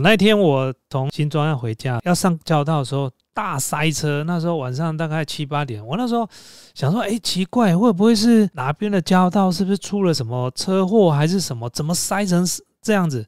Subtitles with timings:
[0.00, 4.22] 那天我从新庄要回家，要上交道的时候大塞车。
[4.24, 6.28] 那时候晚上大概七八点，我那时候
[6.72, 11.68] 想说，哎，奇怪，会不会是哪边的交道是不是出了什么车祸还是什么？
[11.70, 12.46] 怎么塞成
[12.80, 13.26] 这样子？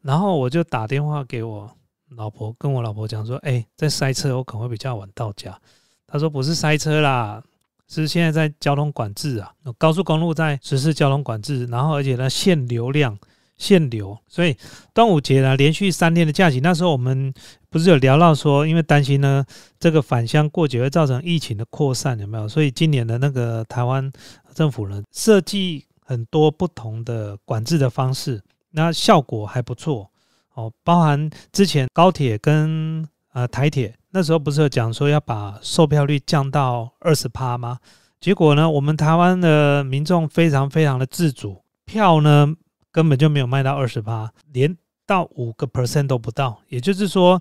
[0.00, 1.70] 然后我就打电话给我
[2.16, 5.58] 老婆，跟我老婆讲说，哎，在塞车，我可能会比较晚到家。
[6.06, 7.42] 她说不是塞车啦。
[7.88, 13.16] 是现在在交通管制啊，高速公路在实施交通管制，然后而且呢限流量、
[13.56, 14.56] 限流，所以
[14.92, 17.32] 端午节呢连续三天的假期，那时候我们
[17.70, 19.44] 不是有聊到说，因为担心呢
[19.78, 22.48] 这个返乡过节会造成疫情的扩散，有没有？
[22.48, 24.10] 所以今年的那个台湾
[24.54, 30.10] 政府呢设计很多不同的管制的方式，那效果还不错
[30.54, 33.94] 哦，包含之前高铁跟呃台铁。
[34.10, 37.78] 那时候不是有讲说要把售票率降到二十趴吗？
[38.18, 42.54] 结果呢，我们台湾的民众非常非常的自主，票呢
[42.96, 44.74] 根本就没有卖到二十趴，连
[45.04, 46.58] 到五个 percent 都不到。
[46.68, 47.38] 也就是说，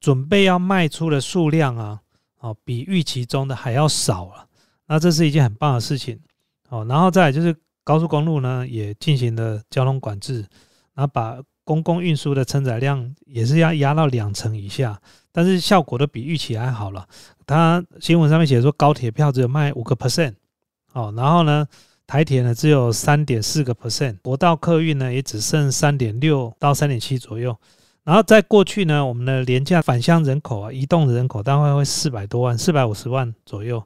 [0.00, 2.00] 准备要卖出的数量啊，
[2.40, 4.48] 哦，比预期中的还要少了。
[4.88, 6.18] 那这是一件很棒的事情
[6.70, 6.84] 哦。
[6.88, 10.40] 然后再就是高速公路呢，也进行了交通管制，
[10.94, 15.00] 然后把公共运输的承载量也是要压到两成以下。
[15.30, 17.06] 但是效果都比预期还好了。
[17.46, 20.34] 他新闻上面写说，高铁票只有卖五个 percent，
[20.94, 21.64] 哦，然后呢，
[22.10, 27.56] 台铁呢只有三点四个 percent，国道客运呢也只剩三点六到三点七左右。
[28.02, 33.80] 然后在过去呢，我们的廉价返乡人口啊，移动人口大概会四百多万，四百五十万左右。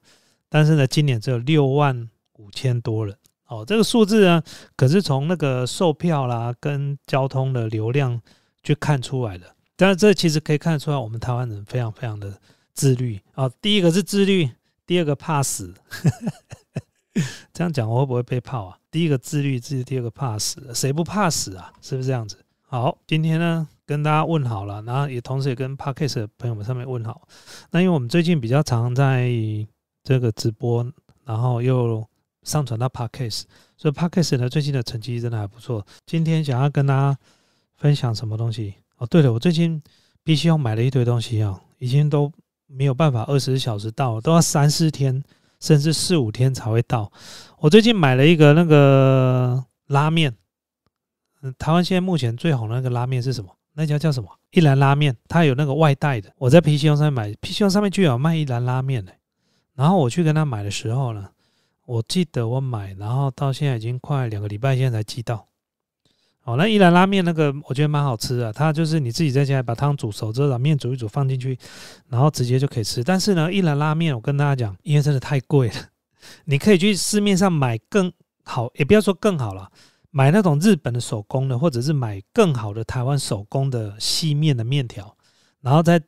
[0.48, 2.08] 但是呢，今年只有六万
[2.39, 3.14] 五千多人。
[3.47, 4.42] 哦，这个数字呢，
[4.75, 8.19] 可是从那个售票啦跟交通的流量
[8.62, 9.45] 去看出来的。
[9.77, 12.33] 但是这其实可以看得出来，我们台湾人非常非常的
[12.72, 13.50] 自律啊。
[13.61, 14.48] 第一个是自律，
[14.86, 15.75] 第二个怕死。
[17.53, 18.79] 这样讲我会不会被泡啊？
[18.91, 21.73] 第一个自律，自第二个怕死，谁不怕死啊？
[21.81, 22.37] 是不是这样子？
[22.62, 27.27] 好，今天呢跟大家问好了，然后也同时也跟 p a r k e s t 的朋友们上面问好。
[27.70, 29.31] 那因为我们最近比较常在
[30.03, 30.85] 这个直播，
[31.25, 32.05] 然后又
[32.42, 34.42] 上传到 p a r k e s t 所以 p a r k e s t
[34.42, 35.86] 呢最近的成绩真的还不错。
[36.07, 37.17] 今天想要跟大家
[37.77, 38.74] 分享什么东西？
[38.97, 39.80] 哦，对了，我最近
[40.24, 42.33] 必须要买了一堆东西啊，已经都
[42.67, 45.23] 没有办法二十四小时到，都要三四天
[45.64, 47.11] 甚至四五天才会到。
[47.58, 50.35] 我最近买了一个那个拉面，
[51.41, 53.51] 嗯，台湾现在目前最红的那个拉面是什么？
[53.73, 54.29] 那家叫什么？
[54.51, 56.30] 一兰拉面，它有那个外带的。
[56.36, 59.11] 我在皮箱上面买皮箱上面就有卖一兰拉面的。
[59.74, 61.30] 然后我去跟他买的时候呢，
[61.86, 65.48] 我记得我买，然后到现在已经快两个礼拜，现在才寄到。
[66.44, 71.58] 哦，那一兰拉面那个我觉得蛮好吃的，它就是你自己在家把汤煮熟之后，把面煮一煮放进去，
[72.08, 73.02] 然后直接就可以吃。
[73.02, 75.74] 但是呢，一兰拉面我跟大家讲，因为真的太贵了，
[76.44, 78.12] 你可以去市面上买更
[78.44, 79.72] 好，也不要说更好了，
[80.10, 85.16] 买那种日本的手工的，或者是买更好的台湾手工的细面的面条，
[85.62, 85.98] 然后再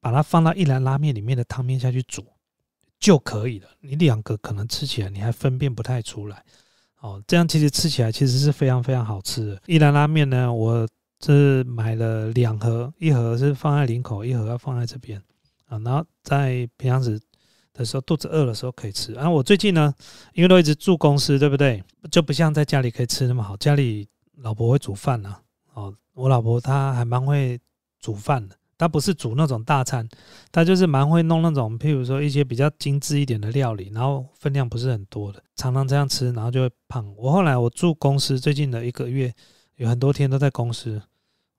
[0.00, 2.22] 把它放到一兰拉面里面的汤面下去煮
[3.00, 3.68] 就可以了。
[3.80, 6.44] 你两个可能吃起来你还分辨不太出来。
[7.00, 9.62] 哦，这样其实吃起来其实是非常非常好吃的。
[9.66, 10.86] 一兰拉面呢，我
[11.24, 15.22] 是买了两盒，一盒是放在领口，一盒要放在这边
[15.66, 15.78] 啊。
[15.78, 17.20] 然后在平常时
[17.72, 19.12] 的时候，肚子饿的时候可以吃。
[19.12, 19.94] 然后我最近呢，
[20.34, 21.82] 因为都一直住公司，对不对？
[22.10, 23.56] 就不像在家里可以吃那么好。
[23.56, 25.36] 家里老婆会煮饭呢，
[25.74, 27.60] 哦，我老婆她还蛮会
[28.00, 28.56] 煮饭的。
[28.78, 30.08] 他不是煮那种大餐，
[30.52, 37.12] 他就是蛮会弄那种，譬如说一些比较精致一点的料理，然后分量不是很多的，常常这样吃，然后就会胖。
[37.16, 39.34] 我后来我住公司最近的一个月，
[39.76, 41.02] 有很多天都在公司，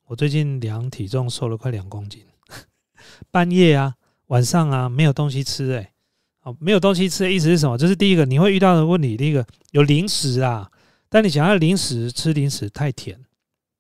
[0.08, 2.24] 我最近量体重瘦了快两公斤。
[3.30, 3.96] 半夜啊，
[4.28, 5.92] 晚上啊，没有东西吃，哎，
[6.44, 7.78] 哦，没有东西吃的意思是什么？
[7.78, 10.72] 就是第一个你会遇到的问题，第一个有零食啊，
[11.10, 13.20] 但你想要零食吃零食太甜，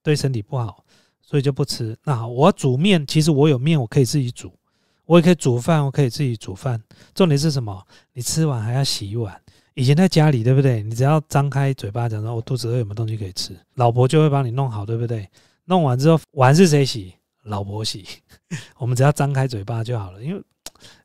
[0.04, 0.84] 对身体不好。
[1.30, 1.96] 所以就不吃。
[2.06, 4.52] 那好，我煮面，其实我有面，我可以自己煮，
[5.06, 6.82] 我也可以煮饭，我可以自己煮饭。
[7.14, 7.86] 重点是什么？
[8.14, 9.40] 你吃完还要洗碗。
[9.76, 10.82] 以前在家里，对不对？
[10.82, 15.30] 你只要张开嘴巴讲说“我肚子饿，有没有东西可以吃”，老婆就会帮你弄好，对不对？
[15.66, 17.14] 弄完之后，碗是谁洗？
[17.44, 18.04] 老婆洗。
[18.80, 20.24] 我们只要张开嘴巴就好了。
[20.24, 20.42] 因为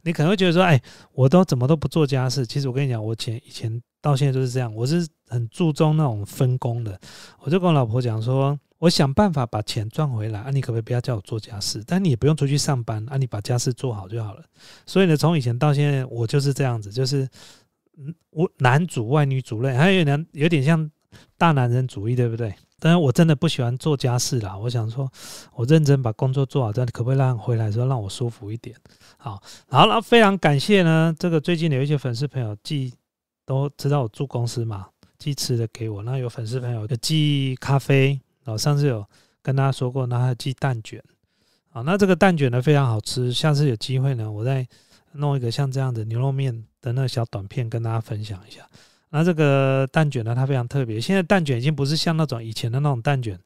[0.05, 0.81] 你可能会觉得说：“哎，
[1.13, 6.99] 我都怎么都不做家事。”其实我跟你讲，我前以前到现在都是这样，我是很注重那种分工的。
[7.41, 8.59] 我就跟我老婆讲说。
[8.85, 10.51] 我想办法把钱赚回来啊！
[10.51, 11.83] 你可不可以不要叫我做家事？
[11.87, 13.17] 但你也不用出去上班啊！
[13.17, 14.45] 你把家事做好就好了。
[14.85, 17.27] 所以呢，从以前到现在，我就是这样子，就是
[17.97, 20.91] 嗯，我男主外女主内，还有点有点像
[21.39, 22.55] 大男人主义，对不对？
[22.79, 24.55] 但是我真的不喜欢做家事啦。
[24.55, 25.11] 我想说，
[25.55, 28.77] 我认真把工作做好，这样可不可以让回来时候让我舒服一点？
[29.17, 31.15] 好，好了，非常感谢呢。
[31.19, 32.93] 这个最近有一些粉丝朋友寄，
[33.47, 36.03] 都知道我住公司嘛，寄吃的给我。
[36.03, 38.21] 那有粉丝朋友寄咖啡。
[38.45, 39.05] 哦，上次有
[39.43, 41.03] 跟大家说过，那他寄蛋卷，
[41.71, 44.67] 好，那这个蛋卷呢非常好吃，下次有机会呢，我再
[45.13, 48.61] 弄一个像这样的牛肉面的那个小短片跟大家分享一下。
[49.11, 53.39] 那这个蛋卷呢，它非常特别，现在蛋卷已经不是像那种以前的那种蛋卷，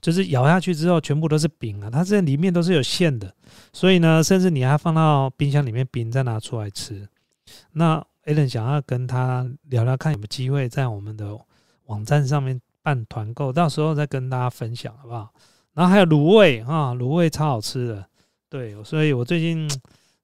[0.00, 3.32] 就是咬下去之后全部都是饼啊，它这里面都是有馅的，
[3.72, 7.08] 所以呢，甚至你还放到冰箱里面冰再拿出来吃。
[7.72, 11.38] 那 a l n 想要跟他聊聊，看有没有机会在我们的
[11.86, 15.32] 网站上面办团购，到时候再跟大家分享，好不好？
[15.74, 18.06] 然后还有卤味啊，卤味超好吃的，
[18.48, 19.70] 对，所以我最近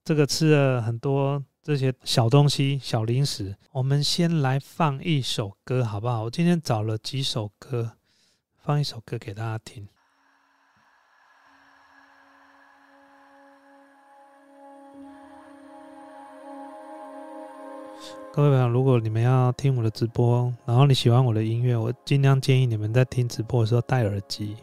[0.05, 3.57] 这个吃了很多这些小东西、小零食。
[3.73, 6.25] 我们先来放一首歌，好不好？
[6.25, 7.93] 我今天找了几首歌，
[8.59, 9.89] 放一首歌给大家听。
[18.39, 24.55] 各位朋友，如果你们要听我的直播，然后你喜欢我的音乐，我尽量建议你们在听直播的时候戴耳机。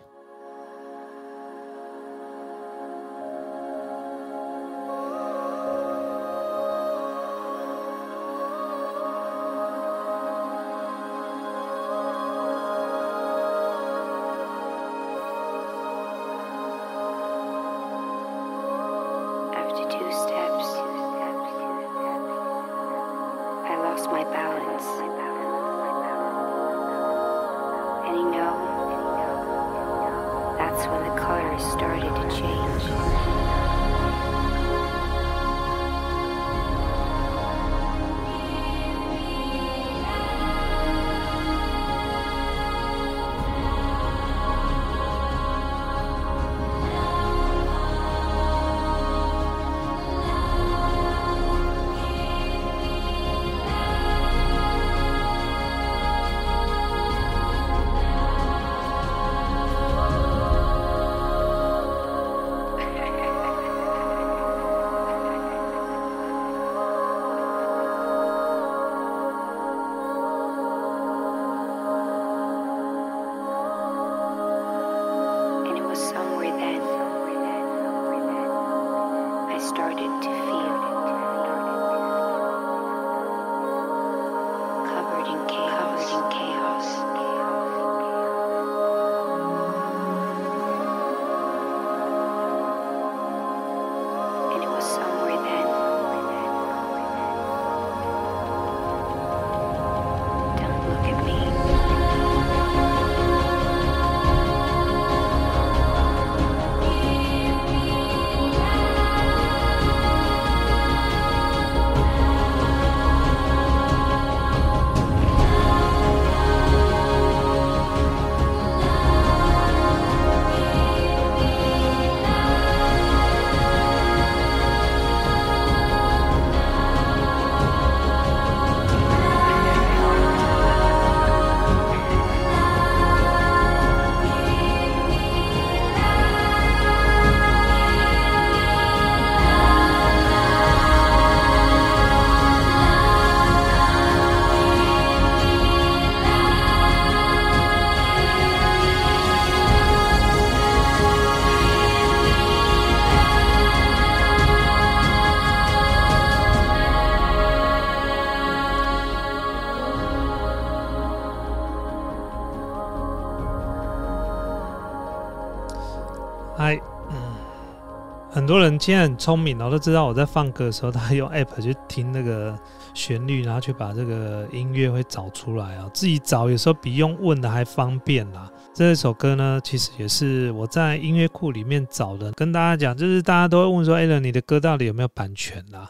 [168.45, 172.55] 很多人现在很聪明，然后都知道我在放歌的时候，他用 app 去听那个
[172.93, 175.89] 旋律，然后去把这个音乐会找出来啊。
[175.95, 178.47] 自己找有时候比用问的还方便啦。
[178.71, 182.31] 这首歌呢，其实也是我在音乐库里面找的。
[182.33, 185.89] 跟大家讲，就是大家都会问说，哎，你的歌到底有没有版权啦？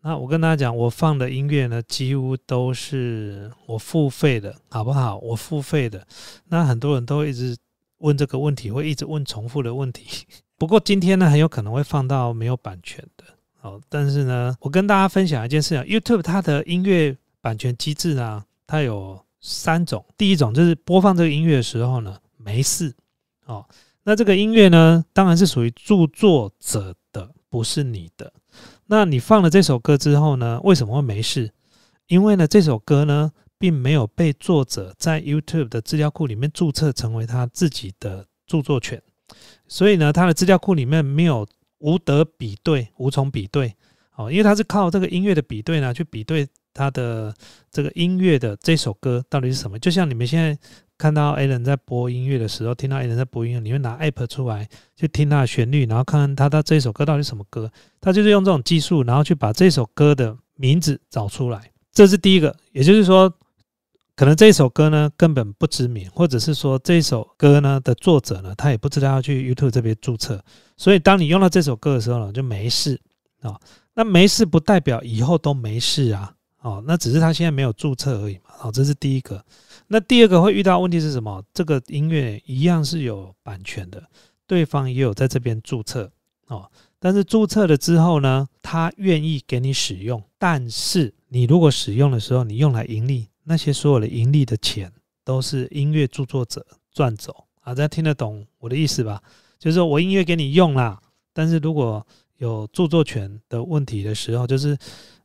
[0.00, 5.18] 那我跟大家讲，我放的音乐呢，几乎都是我付费的，好不好？
[5.18, 6.06] 我付费的。
[6.48, 7.54] 那很多人都会一直
[7.98, 10.24] 问这个问题，会一直问重复的问题。
[10.60, 13.24] 不过今天呢，很有可能会放到没有版权的，
[13.62, 13.80] 哦。
[13.88, 20.04] 但是呢，我跟大家分享一件事啊，YouTube 它的音乐版权机制呢，它有三种。
[20.18, 22.94] 第一种就是播放这个音乐的时候呢，没事，
[23.46, 23.64] 哦。
[24.02, 28.30] 那这个音乐呢，当然是属于著作者的，不是你的。
[28.84, 31.50] 那你放了这首歌之后呢，为什么会没事？
[32.08, 39.02] 因为呢，这首歌呢，并没有被作者在 YouTube 的资料库里面注册成为他自己的著作权。
[39.70, 41.46] 所以呢，它的资料库里面没有
[41.78, 43.72] 无得比对、无从比对，
[44.16, 47.32] 哦，因为它是靠这个音乐的比对呢，去比对它的
[47.70, 49.78] 这个音乐的这首歌到底是什么。
[49.78, 50.58] 就像你们现在
[50.98, 57.70] 看到 A 人在播音乐的时候，听到 A 人在播音乐，你会拿 App 出来去听他的旋律，然后看看他他这首歌到底什么歌。
[58.00, 61.70] 他就是用这种技术，然后去把这首歌的名字找出来。
[61.92, 63.32] 这是第一个，也就是说，
[64.20, 70.44] 可能这首歌呢根本不知名，或者是说这首歌呢的作者呢他也不知道要去 YouTube 这边注册。
[70.76, 73.00] 所以当你用到这首歌的时候呢，就没事
[73.40, 73.58] 啊。
[73.94, 76.34] 那没事不代表以后都没事啊。
[76.60, 78.52] 哦，那只是他现在没有注册而已嘛。
[78.60, 79.42] 哦，这是第一个。
[79.86, 81.42] 那第二个会遇到问题是什么？
[81.54, 84.06] 这个音乐一样是有版权的，
[84.46, 86.12] 对方也有在这边注册
[86.48, 86.70] 哦。
[86.98, 94.92] 但是注册了之后呢，他愿意给你使用，但是你如果使用的时候，你用来盈利，那些所有的盈利的钱
[95.24, 97.74] 都是音乐著作者赚走啊。
[97.74, 99.22] 大家听得懂我的意思吧？
[99.58, 101.00] 就是说我音乐给你用啦，
[101.32, 102.06] 但是如果
[102.38, 104.76] 有著作权的问题的时候，就是。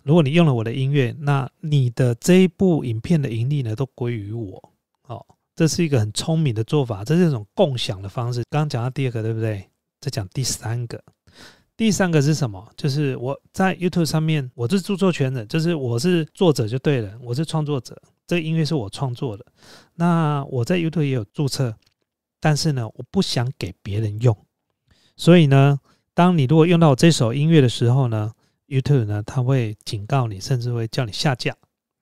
[0.06, 4.72] 如果你用了我的音乐，那你的这一部影片的盈利呢，都归于我。
[5.08, 8.44] 哦，这是一个很聪明的做法，这是一种共享的方式。
[8.52, 9.68] 刚刚讲到第二个，对不对？
[10.00, 11.04] 再讲第三个。
[11.78, 12.66] 第三个是什么？
[12.78, 19.46] 就是我在 YouTube 上面，我是著作权人，就是我是作者就对了，我是创作者，这音乐是我创作的。
[19.96, 21.76] 那我在 YouTube 也有注册，
[22.40, 24.36] 但是呢，我不想给别人用。
[25.18, 25.78] 所以呢，
[26.14, 28.32] 当你如果用到我这首音乐的时候呢
[28.68, 31.54] ？YouTube 呢，他会警告你，甚至会叫你下架。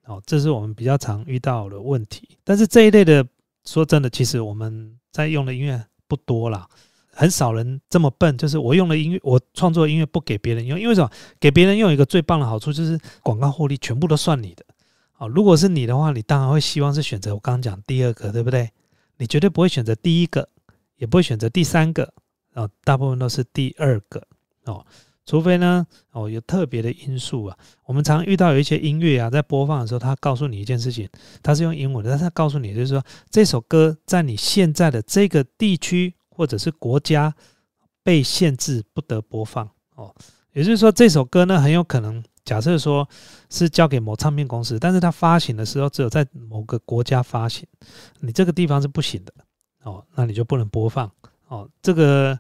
[0.06, 2.38] 哦，这是我们比较常遇到的问题。
[2.44, 3.26] 但是这一类的，
[3.66, 6.68] 说真的，其实我们在用的音乐不多啦，
[7.14, 8.38] 很少人这么笨。
[8.38, 11.10] 就是我用的音乐，我创作音乐不给别人用，因为什么？
[11.40, 14.66] 给别人用一个最棒的好处就是广告获利全部都算你的。
[15.18, 18.70] 哦，如果是你的话，你当然会希望是选择我刚刚讲第二个，对不对？
[19.18, 20.50] 你绝对不会选择第一个，
[20.98, 22.14] 也不会选择第三个。
[22.54, 24.22] 哦，大部分都是第二个。
[24.66, 24.86] 哦。
[25.26, 27.58] 除非呢，哦，有特别的因素啊。
[27.86, 31.08] 我们常遇到有一些音乐啊，在播放的时候，他告诉你一件事情，
[31.42, 37.34] 他是用英文的，但是他告诉你就是说，这首歌在你现在的这个地区或者是国家
[38.04, 40.14] 被限制不得播放哦。
[40.54, 43.08] 也就是说，这首歌呢，很有可能假设说
[43.50, 47.68] 是交给某唱片公司，但是它发行的时候只有在某个国家发行，
[48.20, 49.34] 你这个地方是不行的
[49.84, 51.12] 哦，那你就不能播放
[51.48, 51.70] 哦。
[51.82, 52.40] 这个。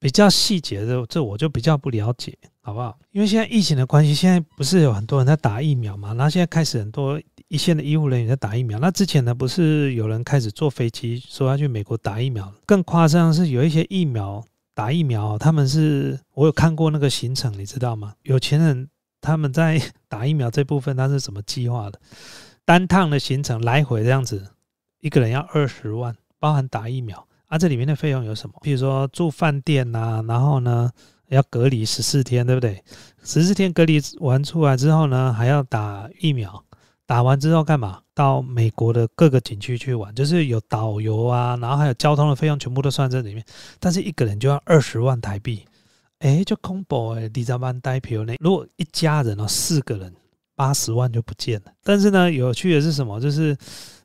[0.00, 2.96] 比较细节的，这我就比较不了解，好不好？
[3.10, 6.14] 因为现在疫情的关系，现在不是有很多人在打疫苗嘛？
[6.14, 8.78] 然后现在开始很多一线的医护人员在打疫苗。
[8.78, 12.52] 那之前呢，不是有人开始坐飞机说要去美国打疫苗？
[12.64, 18.14] 更夸张的是，有一些疫苗打疫苗，他们是我有看过那个行程，你知道吗？
[18.22, 18.88] 有钱人
[19.20, 22.00] 他们在打疫苗这部分，他是怎么计划的？
[22.64, 24.46] 单趟的行程来回这样子，
[25.00, 27.26] 一个人要二十万，包含打疫苗。
[27.48, 28.54] 啊，这里面的费用有什么？
[28.62, 30.90] 比如说住饭店呐，然后呢
[31.28, 32.82] 要隔离十四天，对不对？
[33.24, 36.62] 十四天隔离完出来之后呢，还要打疫苗，
[37.06, 38.00] 打完之后干嘛？
[38.14, 43.42] 到美国的各个景区去玩，就是有导游啊，然后还有交通的费用全部都算在里面。
[43.80, 45.64] 但是一个人就要二十万台币，
[46.18, 47.80] 哎，就空博哎，你咋办？
[47.80, 48.34] 代票呢？
[48.40, 50.14] 如果一家人哦，四个人，
[50.54, 51.72] 八十万就不见了。
[51.82, 53.18] 但是呢，有趣的是什么？
[53.18, 53.56] 就是。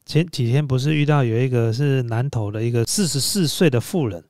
[0.05, 4.21] 前几天不是遇到有一个是南投的一个四十四岁的妇人，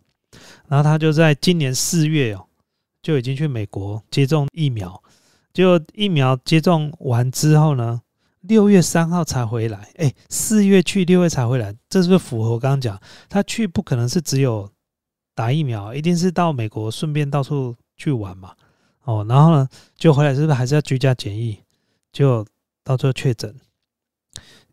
[0.68, 2.46] 然后他就在今年四月哦，
[3.02, 5.02] 就已经去美国接种疫苗，
[5.52, 8.02] 就疫苗接种完之后呢，
[8.42, 9.90] 六月三号才回来。
[9.96, 13.02] 哎，四月去，六月才回来，这是不是符合我刚刚讲？
[13.28, 14.70] 他去不可能是只有
[15.34, 18.54] 打疫苗，一定是到美国顺便到处去玩嘛。
[19.06, 21.60] 哦，然后呢，就回来是不是还是要居家检疫？
[22.12, 22.46] 就
[22.84, 23.56] 到最后确诊，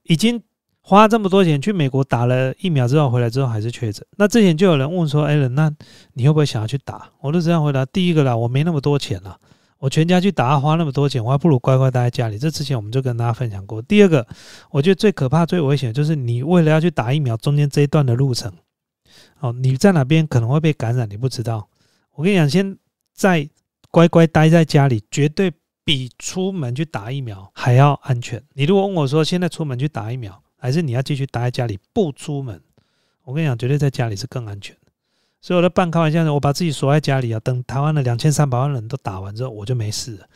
[0.03, 0.43] 已经。
[0.91, 5.73] 花这么多钱去美国打了疫苗之后回来之后还是确诊，那之前就有人问说：“艾伦，那
[6.15, 9.39] 你会不会想要去打？”我都这样回答：第一个啦，我没那么多钱啦，
[9.79, 12.37] 我全家去打花那么多钱，我还不如乖乖待在家里。
[12.37, 13.81] 这之前我们就跟大家分享过。
[13.81, 14.27] 第二个，
[14.73, 18.53] 我觉得最可怕、最危险的就是你为了要去打疫苗，中间这一段的路程，
[19.39, 21.69] 哦，你在哪边可能会被感染，你不知道。
[22.17, 22.77] 我跟你讲，现
[23.15, 23.49] 在
[23.93, 25.53] 乖乖待在家里，绝对
[25.85, 28.43] 比出门去打疫苗还要安全。
[28.55, 30.43] 你如果问我说，现在出门去打疫苗？
[30.61, 32.61] 还是你要继续待在家里不出门？
[33.25, 34.77] 我跟你讲，绝对在家里是更安全。
[35.41, 40.29] 所以我在半开玩笑的，我把自己锁在家里啊，等台湾的两千三百万人都打完之后，我就没事了。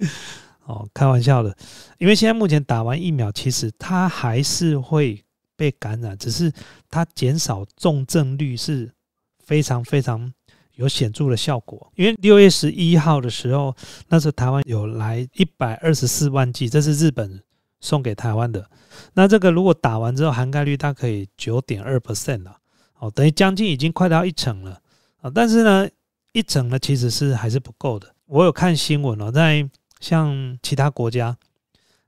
[0.66, 1.56] 哦，开玩笑的，
[1.96, 5.24] 因为现在目前打完疫苗，其实它还是会
[5.56, 6.52] 被感染，只是
[6.90, 8.92] 它减少重症率是
[9.38, 10.30] 非常非常
[10.74, 11.90] 有显著的效果。
[11.96, 13.74] 因为六月十一号的时候，
[14.08, 17.42] 那时候台湾有来一百二十四万剂，这是日本。
[17.84, 18.66] 送给台湾的，
[19.12, 22.56] 那这个如果打完之后涵盖率大概可以九点二 percent 了，
[22.98, 24.80] 哦，等于将近已经快到一成了
[25.20, 25.30] 啊！
[25.34, 25.86] 但是呢，
[26.32, 28.14] 一成呢其实是还是不够的。
[28.24, 29.68] 我有看新闻哦，在
[30.00, 31.36] 像其他国家，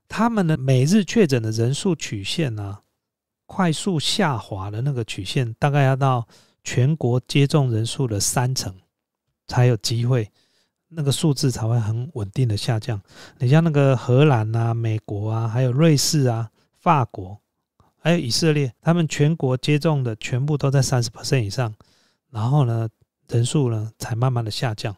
[0.07, 2.79] 他们的每日确诊的人数曲线呢，
[3.45, 6.27] 快速下滑的那个曲线，大概要到
[6.63, 8.73] 全国接种人数的三成
[9.45, 10.31] 才有机会，
[10.89, 13.01] 那个数字才会很稳定的下降。
[13.39, 17.37] 你像那个荷兰啊、美国啊、还有瑞士啊、法国，
[17.97, 21.73] 还有以色列，他们全国接种的全部都在三十 percent 以上，
[22.31, 22.87] 然后呢，
[23.29, 24.95] 人数呢才慢慢的下降。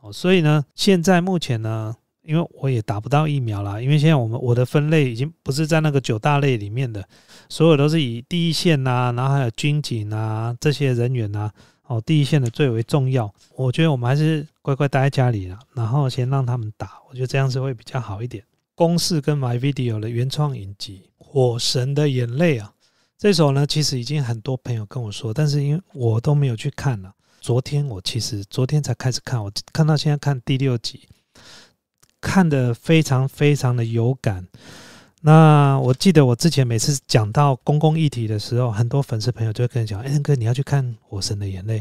[0.00, 1.94] 哦，所以呢，现在目前呢。
[2.28, 7.08] 因为我也打不到疫苗啦，因为现在我们我的分类已经不是在那个九大类里面的，
[7.48, 11.48] 所有都是以第一线呐，然后还有军警啊这些人员呐，
[11.86, 13.32] 哦，第一线的最为重要。
[13.54, 18.44] 我觉得我们还是乖乖待在家里了，然后先让他们打，我觉得这样子会比较好一点。
[18.74, 22.72] 公式跟 My Video 的原创影集《火神的眼泪》啊，
[23.16, 27.12] 这首呢其实已经很多朋友跟我说，但是因为我都没有去看了。
[27.40, 31.08] 昨天我其实昨天才开始看，我看到现在看第六集。
[32.18, 34.48] 看的非常非常的有感。
[35.26, 41.80] 那我记得我之前每次讲到公共议题的时候，很多粉丝朋友就会跟你讲：“哎，哥，你要去看《火神的眼泪》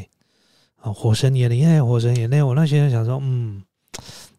[0.84, 3.62] 啊，《火神眼泪》，《火神眼泪》。”我那些人想说：“嗯，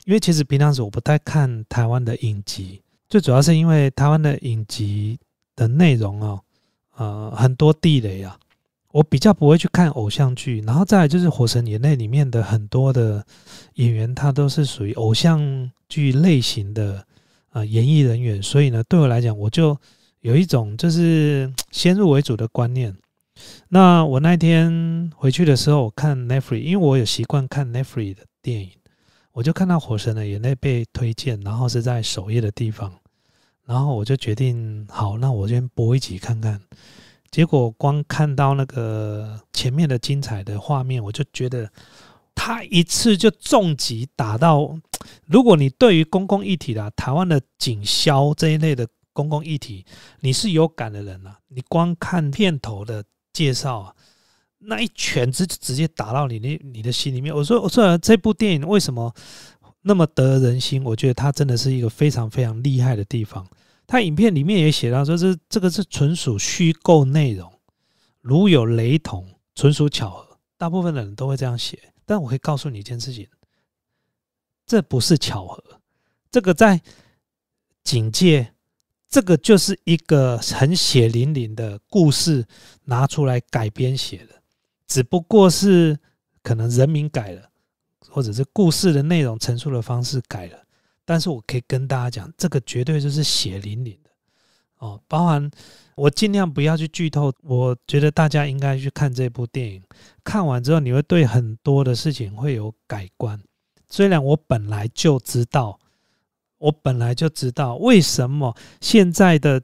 [0.06, 5.16] 因为其实平常时我不太看台湾的影集，最主要是因为台湾的影集
[5.54, 6.40] 的内容哦，
[6.96, 8.36] 呃，很多地雷啊。”
[8.90, 13.24] 我比较不会去看偶像剧，然后再就是《火神眼泪》里面的很多的
[13.74, 17.05] 演员，他都是属于偶像剧类型的
[17.56, 19.74] 啊演艺人员，所以呢，对我来讲，我就
[20.20, 22.94] 有一种就是 先入为主的观念。
[23.68, 28.70] 那我那天回去的时候，我看 n e f r i 因为我有习惯看 n e f r i 的电影，
[29.32, 32.92] 我就看到《火神的眼泪》被推荐，然后是在首页的地方，
[33.64, 36.60] 然后我就决定，好，那我先播一集看看。
[37.30, 41.70] 结果光看到那个前面的精彩的画面，我就觉得
[42.36, 44.78] 他一次就重击打到。
[45.26, 49.84] 如果你对于公共议题的台湾的警消这一类的公共议题，
[50.20, 53.02] 你是有感的人啊，你光看片头的
[53.32, 53.94] 介绍啊，
[54.58, 57.34] 那一拳直直接打到你的你的心里面。
[57.34, 59.12] 我说我说这部电影为什么
[59.82, 60.84] 那么得人心？
[60.84, 63.46] 我觉得它真的是一个非常非常厉害的地方。
[63.88, 67.52] 他影片里面也写到说，这这个是纯属虚构内容，
[68.20, 70.38] 如有雷同，纯属巧合。
[70.58, 73.28] 大部分的人都会这样写，但我可以告诉你一件事情，
[74.64, 75.62] 这不是巧合，
[76.30, 76.80] 这个在
[77.82, 78.54] 警戒，
[79.08, 82.46] 这个就是一个很血淋淋的故事
[82.84, 84.40] 拿出来改编写的，
[84.86, 85.98] 只不过是
[86.42, 87.50] 可能人名改了，
[88.08, 90.64] 或者是故事的内容陈述的方式改了。
[91.04, 94.10] 但是我可以跟大家讲，这个绝对就是血淋淋的。
[94.78, 95.50] 哦，包含
[95.94, 97.32] 我尽量不要去剧透。
[97.42, 99.82] 我觉得大家应该去看这部电影，
[100.22, 103.40] 看完之后你会对很多的事情会有改观。
[103.88, 105.78] 虽然我本来就知道，
[106.58, 109.62] 我本来就知道为什么现在的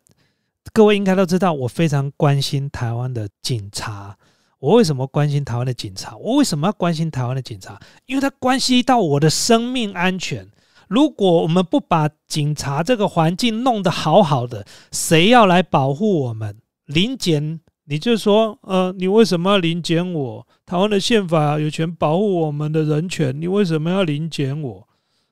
[0.72, 4.16] 各位应该都知道，我非常关心台湾的警察。
[4.60, 6.16] 我为什么关心台湾的警察？
[6.16, 7.80] 我为什么要关心台湾的警察？
[8.06, 10.48] 因为它关系到我的生命安全。
[10.92, 16.54] 如果我们不把警察这个环境弄得好好的，谁要来保护我们？
[16.84, 20.46] 临检，你就说，呃，你为什么要临检我？
[20.66, 24.86] 台湾的宪法有权保护我们的人权，你为什么要临检我？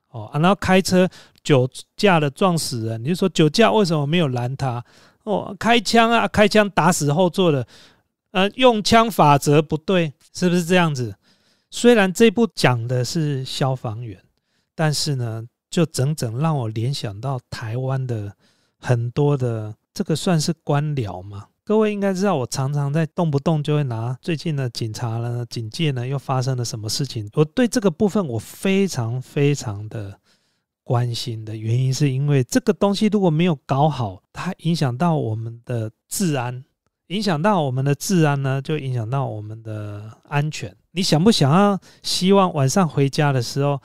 [0.08, 1.06] 哦，然后开车
[1.44, 4.82] 酒驾的撞死人，你就说酒驾为什么没有拦他？
[5.24, 7.66] 哦，开枪啊，开枪打死后座的，
[8.30, 11.14] 呃，用枪法则不对，是不是这样子？
[11.68, 14.18] 虽然这部讲的是消防员。
[14.80, 18.34] 但是呢，就整整让我联想到台湾的
[18.78, 21.48] 很多的这个算是官僚吗？
[21.64, 27.28] 各位应该知道，我常常在动不动就会拿最近的警察呢、警戒呢又发生了什么事情。
[27.34, 30.18] 我对这个部分我非常非常的
[30.82, 36.64] 关心的原因，是因为这个东西如果没有搞好，它影响到我们的治安，
[37.08, 40.74] 影响到我们的治安呢，就影响到我们的安全。
[40.92, 43.78] 你想不想要希望晚上回家的时候？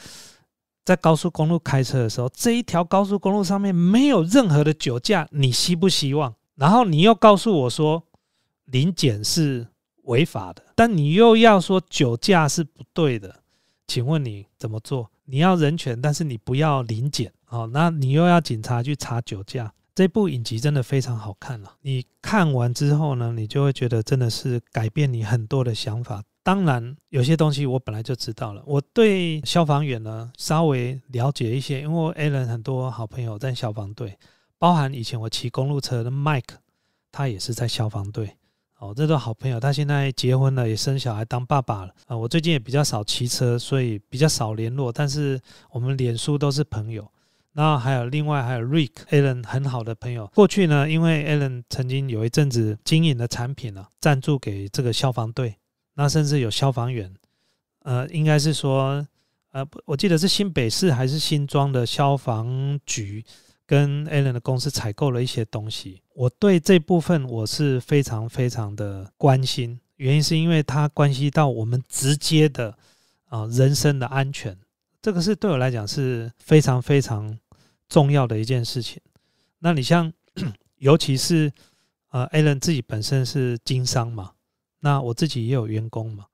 [0.86, 6.34] 在高速公路开车的时候，这一条高速公路上面没有任何的酒驾，你希不希望？
[6.56, 8.04] 然后你又告诉我说，
[8.66, 9.68] 临检是
[10.04, 13.42] 违法的，但你又要说酒驾是不对的，
[13.88, 15.10] 请问你怎么做？
[15.26, 19.74] 你要人权，但是你不要临检哦，那你又要警察去查酒驾？
[19.96, 26.22] 这部影集真的非常好看了，你看完之后呢，你就会觉得真的是改变你很多的想法。
[26.46, 28.62] 当然，有些东西我本来就知道了。
[28.68, 34.16] 我对消防员呢稍微了解一些，因为 a l a n 很多好朋友在消防队，
[34.60, 36.44] 包含以前我骑公路车的 Mike，
[37.12, 38.38] 他也是在消防队。
[38.78, 39.60] 哦，这都好朋友。
[39.60, 41.96] 他现在结婚了，也生小孩，当爸爸了。
[42.06, 44.92] 啊，我最近也比较少骑车，所以比较少联络。
[44.92, 47.12] 但是我们脸书都是朋友。
[47.54, 50.28] 那还有另外还有 Rick Allen 很好的朋友。
[50.36, 55.56] 过去呢，因为 Allen 曾经有一阵子经营的产品呢，赞助给这个消防队，
[55.96, 57.14] 那甚至有消防员，
[57.80, 59.06] 呃，应该是说，
[59.52, 63.26] 呃，我记得是新北市还是新庄的消防局。
[63.68, 72.78] 跟 Allen 的公司采购了一些东西，我对这部分我是非常非常的关心，原因是因为它关系到我们直接的
[73.28, 74.56] 啊人身的安全，
[75.02, 77.36] 这个是对我来讲是非常非常
[77.90, 79.02] 重要的一件事情。
[79.58, 80.14] 那你像，
[80.78, 81.52] 尤其是
[82.12, 84.32] 呃 Allen 自己本身是经商嘛，
[84.86, 86.28] 那我自己也有员工嘛，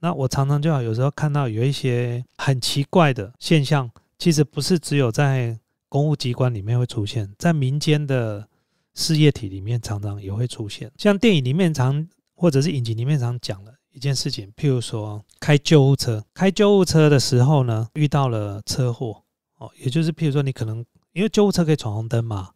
[0.00, 8.46] 那我常常就要有时候看到有一些很奇怪的现象，其实不是只有在公务机关里面会出现，在民间的
[8.92, 19.22] 事业体里面常常也会出现，像电影里面常或者是影集里面常讲的一件事情，譬如说开救护车，开救护车的时候呢，遇到了车祸
[19.56, 22.50] 哦，也就是譬如说你可能因为救护车可以闯红灯嘛，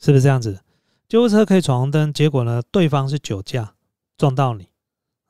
[0.00, 0.58] 是不是这样子？
[1.10, 3.74] 救护车可以闯红灯，结果呢，对方是酒驾
[4.16, 4.66] 撞到你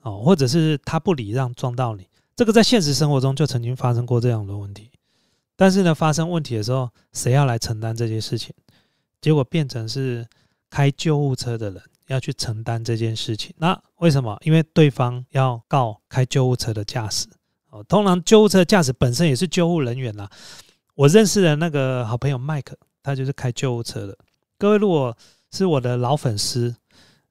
[0.02, 2.06] 哦，或者是他不礼让撞到你，
[2.36, 4.90] 这个在现实生活中就曾经发生过这样的问题。
[5.56, 8.54] 但是呢，发生问题的时候，谁要来承担这件事情？
[9.20, 10.24] 结果变成是
[10.70, 13.52] 开救护车的人要去承担这件事情。
[13.58, 14.38] 那为什么？
[14.42, 17.26] 因为对方要告开救护车的驾驶。
[17.70, 20.30] 哦，通常救护车驾驶本身也是救护人员啦。
[20.94, 24.16] 我认识的那个好朋友麦克，他就是开救护车的。
[24.56, 25.16] 各位如果
[25.50, 26.74] 是我的老粉丝，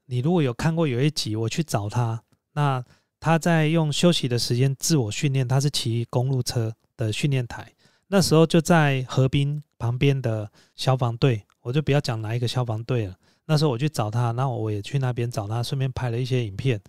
[0.04, 2.22] 你如果有看过有一集，我去找他，
[2.58, 2.84] 那
[3.20, 7.72] 他在用休息的时间自我训练，他是骑公路车的训练台。
[8.08, 13.14] 那时候就在河滨旁边的消防队，我就不要讲哪一个消防队了。
[13.46, 16.80] 那时候我去找他，那我也去那边找他，顺便拍了一些影片。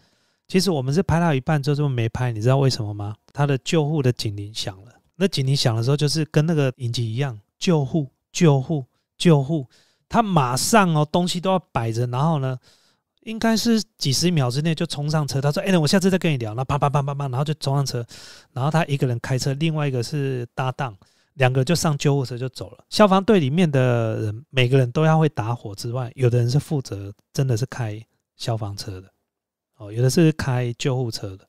[0.47, 3.15] 其实我们是拍到一半之后就没拍，你知道为什么吗？
[3.31, 4.91] 他的救护的警铃响了。
[5.17, 8.85] 那警铃响的时候，就是跟那个影集一样，救护、救护、
[9.19, 9.67] 救护。
[10.07, 12.57] 他马上哦，东西都要摆着，然后呢，
[13.21, 15.41] 应该是几十秒之内就冲上车。
[15.41, 18.05] 他说：“哎，我下次再跟你聊。”那啪啪啪啪啪，然后就冲上车，
[18.53, 20.97] 然后他一个人开车，另外一个是搭档。
[21.35, 22.83] 两个就上救护车就走了。
[22.89, 28.05] 消防队里面的人，每个人都要会打火之外，有的人是负责真的是开
[28.35, 29.09] 消防车的，
[29.77, 31.47] 哦，有的是开救护车的。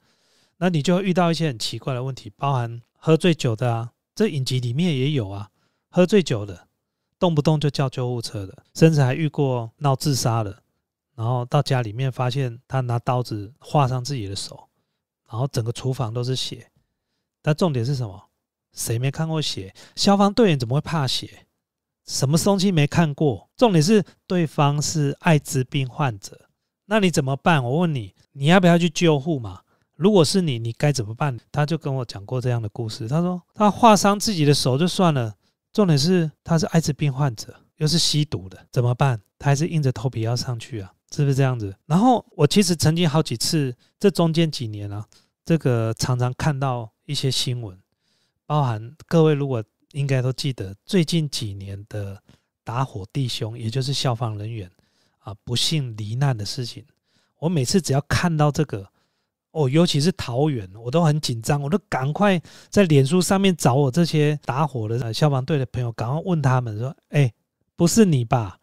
[0.59, 5.49] 那你就会遇到一些很奇怪的问题，包含喝醉酒的啊，这影集里面也有啊，
[5.91, 6.69] 喝醉酒的，
[7.19, 10.63] 动不动就叫救护车的，甚至还遇过闹自杀的，
[11.21, 14.59] 然后到家里面发现他拿刀子划伤自己的手，
[15.29, 16.67] 然后整个厨房都是血。
[17.43, 18.31] 但重点是什么？
[18.73, 19.75] 谁没看过血？
[19.95, 21.47] 消防队员怎么会怕血？
[22.07, 23.51] 什么东西没看过？
[23.55, 26.49] 重点是对方是艾滋病患者，
[26.87, 27.63] 那你怎么办？
[27.63, 29.61] 我问你，你要不要去救护嘛？
[29.97, 31.39] 如果是你，你该怎么办？
[31.53, 33.07] 他就跟我讲过这样的故事。
[33.07, 35.35] 他说他划伤自己的手就算了，
[35.71, 39.21] 重点是他是艾滋病患者，又是吸毒的，怎么办？
[39.39, 40.91] 他还是硬着头皮要上去啊？
[41.15, 41.75] 是不是这样子？
[41.87, 45.05] 然后我其实曾经好几次，这中间几年啊，
[45.45, 47.77] 这个常常看到一些新闻。
[48.47, 52.21] 包含各位如果应该都记得最近几年的
[52.65, 54.71] 打火弟兄，也就是消防人员
[55.19, 56.85] 啊，不幸罹难的事情。
[57.39, 58.89] 我每次只要看到这个，
[59.51, 67.33] 哦，尤其是桃园，我都很紧张，我都赶快在脸书上面找我这些打火的消防队的朋友，赶快问他们说：“哎，
[67.75, 68.60] 不是你吧？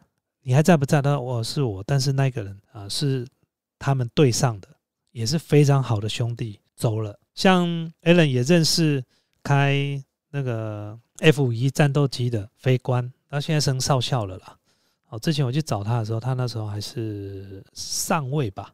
[0.48, 3.28] 你还在不在？”他说：“我是我，但是那个人啊，是
[3.78, 4.68] 他们队上的，
[5.12, 7.20] 也是非常好的兄弟，走了。
[7.36, 7.68] 像
[8.04, 9.04] Allen 也认识。”
[9.44, 14.58] 开那个 F 五一战斗机的飞官，他现在升少校了啦。
[15.08, 18.74] 哦，之前我去找他的时候，他那时候还是上尉吧，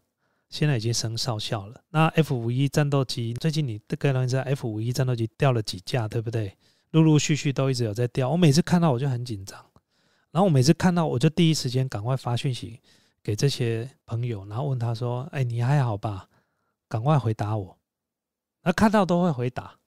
[0.49, 1.79] 现在已经升少校了。
[1.91, 6.57] 那 F 五一战斗机最近你各位知道 F 五一战斗机掉了几架，对不对？
[6.89, 8.27] 陆陆续续都一直有在掉。
[8.31, 9.63] 我每次看到我就很紧张，
[10.33, 12.81] 然后我每次看到我就第一时间赶快发讯息
[13.23, 16.27] 给这些朋友，然后问他说：“哎，你还好吧？
[16.89, 17.77] 赶快回答我。”
[18.63, 19.79] 那看到都会回答。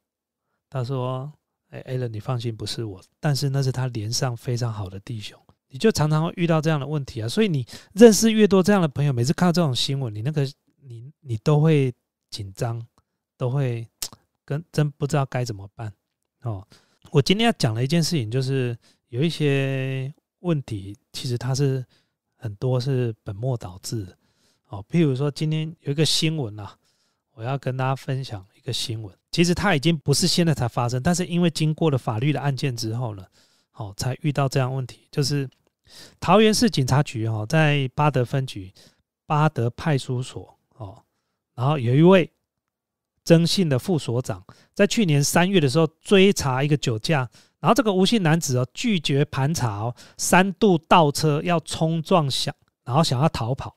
[0.71, 1.33] 他说
[1.71, 5.39] ：“哎，艾伦，你放心，不是我，但是那是他连上非常好的弟兄。
[5.69, 10.49] 你就常常会遇到这样的问题啊，所以你认识越多这样的朋友，每次看到这种新闻，你那个
[10.81, 11.93] 你你都会
[12.31, 12.81] 紧张，
[13.37, 13.87] 都会
[14.45, 15.93] 跟真不知道该怎么办
[16.43, 16.65] 哦。
[17.11, 18.79] 我今天要讲的一件事情，就是
[19.09, 20.15] 有一些
[20.47, 21.85] 问题，其实它是
[22.37, 24.07] 很多是本末倒置
[24.69, 24.85] 哦。
[24.89, 26.77] 譬如说，今天有一个新闻啊，
[27.33, 33.27] 我要跟大家分享一个新闻。”其实它已经不是现在才发生，但是因为经过了法律的案件之后呢，
[33.75, 35.09] 哦才遇到这样问题。
[35.11, 35.49] 就是
[36.21, 38.73] 桃园市警察局哦，在八德分局
[39.27, 41.03] 八德派出所哦，
[41.55, 42.31] 然后有一位
[43.25, 47.29] 征信的副所长，在去年三月的时候追查一个酒驾，
[47.61, 53.75] 然后这个吴姓男子哦拒绝盘查哦，三度倒车要冲撞想，然后想要逃跑，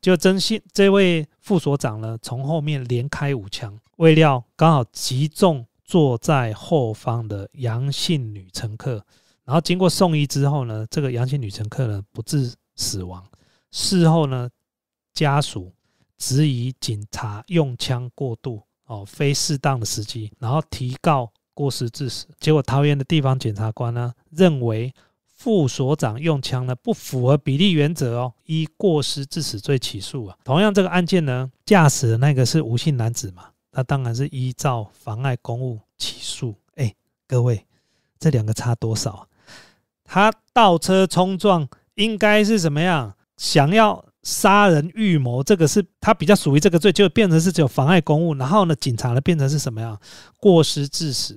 [0.00, 9.04] 就征信这位副所长呢从后面连开五枪，未料刚好击中坐在后方的杨姓女乘客，
[9.44, 13.22] 然后经过送医之后呢，这个杨姓女乘客呢不治死亡。
[13.70, 14.48] 事后呢，
[15.12, 15.72] 家属
[16.16, 21.30] 质疑警察用枪过度哦，非适当的时机，然后提告
[21.62, 22.26] 过失致死。
[22.40, 24.92] 结果桃园的地方检察官呢，认为
[25.36, 30.36] 副所长用枪呢不符合比例原则哦，依过失致死罪起诉啊。
[30.42, 36.52] 同样这个案件呢，驾驶的那个是吴姓男子嘛，那当然是依照妨碍公务起诉。
[36.74, 36.92] 哎，
[37.28, 37.64] 各位，
[38.18, 39.26] 这两个差多少啊？
[40.02, 43.14] 他倒车冲撞应该是怎么样？
[43.36, 48.34] 想要杀人预谋，这个是他比较属于这个罪，就变成是只有妨碍公务。
[48.34, 49.98] 然后呢，警察呢变成是什么样？
[50.38, 51.36] 过失致死。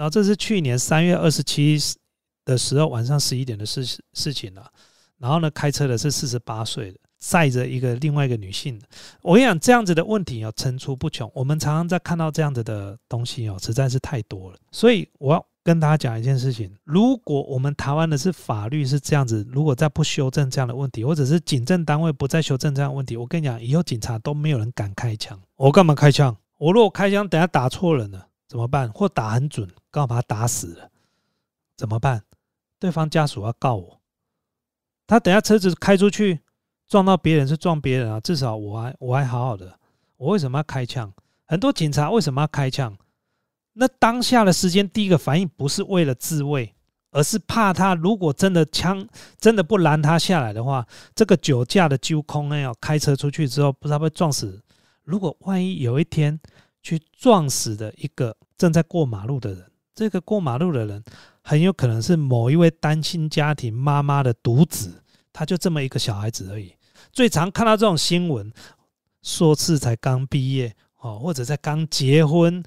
[0.00, 1.78] 然后这是去年三月二十七
[2.46, 3.84] 的时候晚上十一点的事
[4.14, 4.66] 事情了。
[5.18, 8.80] 然后呢，开车的是四十八岁的，载着一个另外一个女性。
[9.20, 11.30] 我跟你讲，这样子的问题哦层出不穷。
[11.34, 14.56] 我们常常在看到这样子的东西哦，实在是太多了。
[14.72, 15.46] 所以我要。
[15.62, 25.38] 跟大家讲一件事情：如果我们台湾的是法律是这样子，如果再不修正这样的问题，或者是警政单位不再修正这样的问题，我跟你讲，以后警察都没有人敢开枪。
[25.56, 26.34] 我干嘛开枪？
[26.56, 28.90] 我如果开枪，等下打错人了怎么办？
[28.90, 30.90] 或打很准，刚好把他打死了
[31.76, 32.24] 怎么办？
[32.80, 34.00] 对方家属要告我。
[35.06, 36.40] 他等下车子开出去
[36.88, 39.78] 撞到别人是撞别人啊，至少我还我还好好的。
[40.16, 41.12] 我为什么要开枪？
[41.44, 42.98] 很多警察为什么要开枪？
[43.74, 46.74] 那当下的时间，第一个反应不是为了自卫，
[47.12, 49.06] 而是怕他如果真的枪
[49.38, 50.84] 真的不拦他下来的话，
[51.14, 54.60] 这个酒驾的揪空哎，要开车出去之后，不知道会撞死。
[55.04, 56.40] 如果万一有一天
[56.82, 61.04] 去撞死的一个正在过马路的人，这个过马路的人
[61.42, 66.74] 很有可能是某一位单亲家庭妈妈的独子，他就这么一个小孩子而已。
[67.12, 68.52] 最常看到这种新闻，
[69.22, 70.76] 硕士才刚毕业。
[71.00, 72.62] 哦，或者在刚结婚，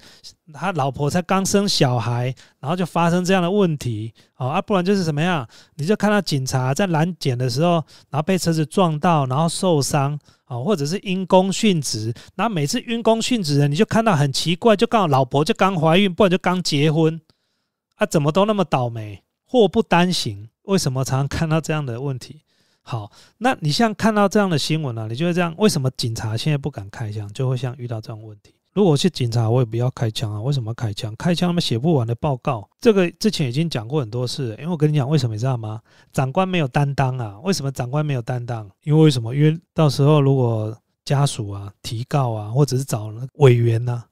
[0.52, 5.48] 他老婆才刚生小孩，然后就发生这样的问题，哦啊，不然就是什么样？
[5.76, 7.74] 你就看到警察在拦检的时候，
[8.10, 17.20] 然后被车子撞到，然后受伤，哦，或者是因公殉职，然后每次因公殉职的，你就看到很奇怪，就刚好老婆就刚怀孕，不然就刚结婚，
[17.94, 22.42] 啊，怎么都那么倒霉，祸不单行，为什么常常看到这样的问题？
[22.86, 25.54] 好，那你像看到这样的新闻呢，你就会这样？
[25.56, 27.26] 为什么警察现在不敢开枪？
[27.32, 28.54] 就会像遇到这种问题。
[28.74, 30.38] 如果是警察，我也不要开枪啊。
[30.38, 31.16] 为什么开枪？
[31.16, 32.68] 开枪他们写不完的报告。
[32.78, 35.80] 这个之前已经讲过很多次，因为我跟你讲，为什么你知道吗？
[36.12, 37.40] 长官没有担当啊。
[37.42, 38.70] 为什么长官没有担当？
[38.82, 39.34] 因为为什么？
[39.34, 44.04] 因为到时候如果家属啊提告啊，或者是找委员呐、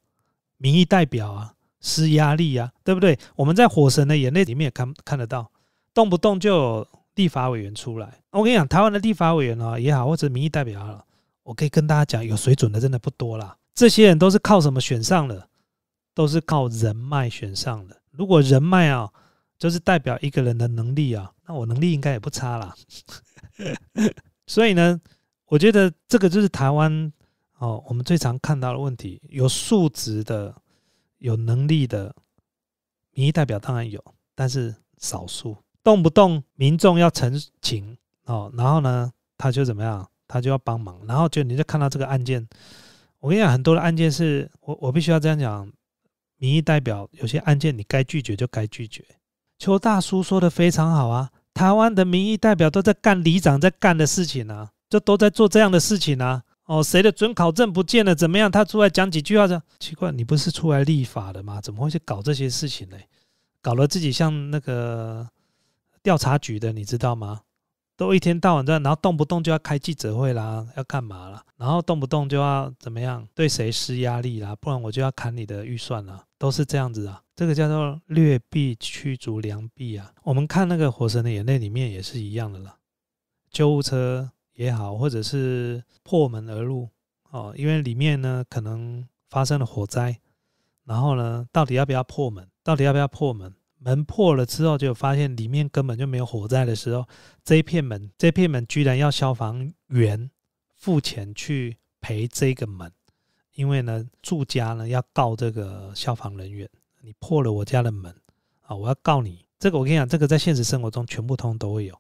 [0.57, 3.19] 民意代表啊施压力啊，对不对？
[3.37, 5.51] 我们在《火神的眼泪》里面也看看得到，
[5.93, 6.89] 动不动就有。
[7.15, 11.07] 立法委员出来，我跟你讲，台湾的立法委员啊也好，或者民意代表好，
[11.43, 13.57] 我可以跟大家讲，有水准的真的不多啦。
[13.75, 15.49] 这些人都是靠什么选上的？
[16.15, 17.97] 都是靠人脉选上的。
[18.11, 19.11] 如果人脉啊，
[19.59, 22.75] 就是代表一个人的能力啊，那我能力应该也不差啦。
[24.47, 25.01] 所以呢，
[25.47, 27.13] 我觉得这个就是台湾
[27.59, 30.55] 哦，我们最常看到的问题：有素质的、
[31.19, 32.15] 有能力的
[33.13, 34.03] 民意代表当然有，
[34.35, 35.57] 但是少数。
[35.83, 40.09] 动不动民众要陈情哦，然后呢，他就怎么样？
[40.29, 42.49] 他就要帮忙，然后就你就看到这个案件。
[43.21, 45.71] 我跟你讲，很多的案件是我我必须要这样讲，
[46.39, 49.05] 民意代表有些案件你该拒绝就该拒绝。
[49.59, 56.43] 邱大叔说的非常好啊，台湾的民意代表都在干里长在干的事情啊，就都在做这样的事情啊。
[56.65, 58.15] 哦，谁的准考证不见了？
[58.15, 58.51] 怎么样？
[58.51, 59.47] 他出来讲几句话？
[59.47, 61.61] 这奇怪，你不是出来立法的吗？
[61.61, 62.97] 怎么会去搞这些事情呢？
[63.61, 65.29] 搞得自己像那个。
[66.03, 67.43] 调查局的，你知道吗？
[68.03, 71.41] 都一天到晚在，然后动不动就要开记者会啦，要干嘛啦？
[71.57, 74.57] 然后动不动就要怎么样，对谁施压力啦？
[74.57, 77.23] 不然我就要砍你的预算了，都是这样子啊。
[77.37, 80.13] 这个叫做劣币驱逐良币啊。
[80.25, 82.77] 我们看那个《火神的眼泪》里面也是一样的啦。
[83.53, 86.89] 救护车也好，或者是破门而入
[87.31, 90.19] 哦，因为里面呢可能发生了火灾，
[90.85, 92.49] 然后呢，到底要不要破门？
[92.65, 93.55] 到底要不要破门？
[93.85, 97.05] 门破了之后，就发现里面根本就没有火灾的时候，
[97.45, 100.31] 这一片门，这片门居然要消防员
[100.77, 102.93] 付钱去赔这个门，
[103.55, 106.69] 因为呢，住家呢要告这个消防人员，
[107.01, 108.15] 你破了我家的门
[108.63, 109.45] 啊，我要告你。
[109.59, 111.99] 这个我跟你讲，这个在现实生活中全部通都会有，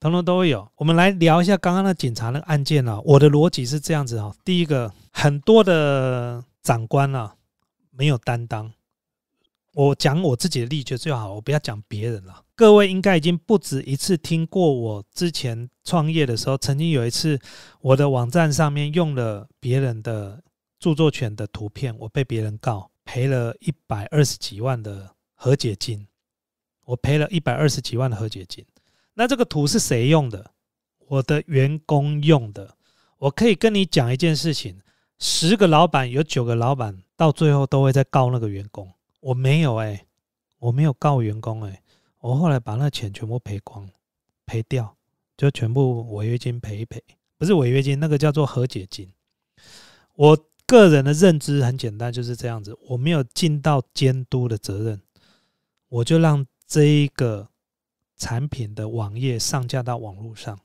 [0.00, 0.66] 通通都会有。
[0.76, 7.36] 我们来聊一下刚刚的警察那个案件啊，我的逻辑是这样子哈，第一个，很多的长官啊
[7.90, 8.72] 没有担当。
[9.74, 12.44] 我讲我自己的例子最好，我不要讲别人了。
[12.54, 17.38] 各位应该已经不止一次听过我之前创业的时候，曾经有一次
[17.80, 20.40] 我的网站上面用了别人的
[20.78, 26.06] 著作权的图片，我被别人告赔了一百二十几万的和解金，
[26.84, 28.64] 我赔了一百二十几万的和解金。
[29.14, 30.52] 那这个图是谁用的？
[31.08, 32.76] 我的员工用的。
[33.18, 34.80] 我可以跟你讲一件事情：
[35.18, 38.88] 十个老板有九个老板到最后都会在告那个员工。
[39.24, 40.04] 我没有哎，
[40.58, 41.82] 我没有告员工哎，
[42.20, 43.88] 我后来把那钱全部赔光，
[44.44, 44.94] 赔掉，
[45.34, 47.02] 就全部违约金赔一赔，
[47.38, 49.10] 不是违约金，那个叫做和解金。
[50.14, 55.00] 我个人的认知很简单，就是这样子，我没有尽到监督的责任，
[55.88, 57.48] 我就让这一个
[58.18, 60.60] 产品的网页上架到网络上，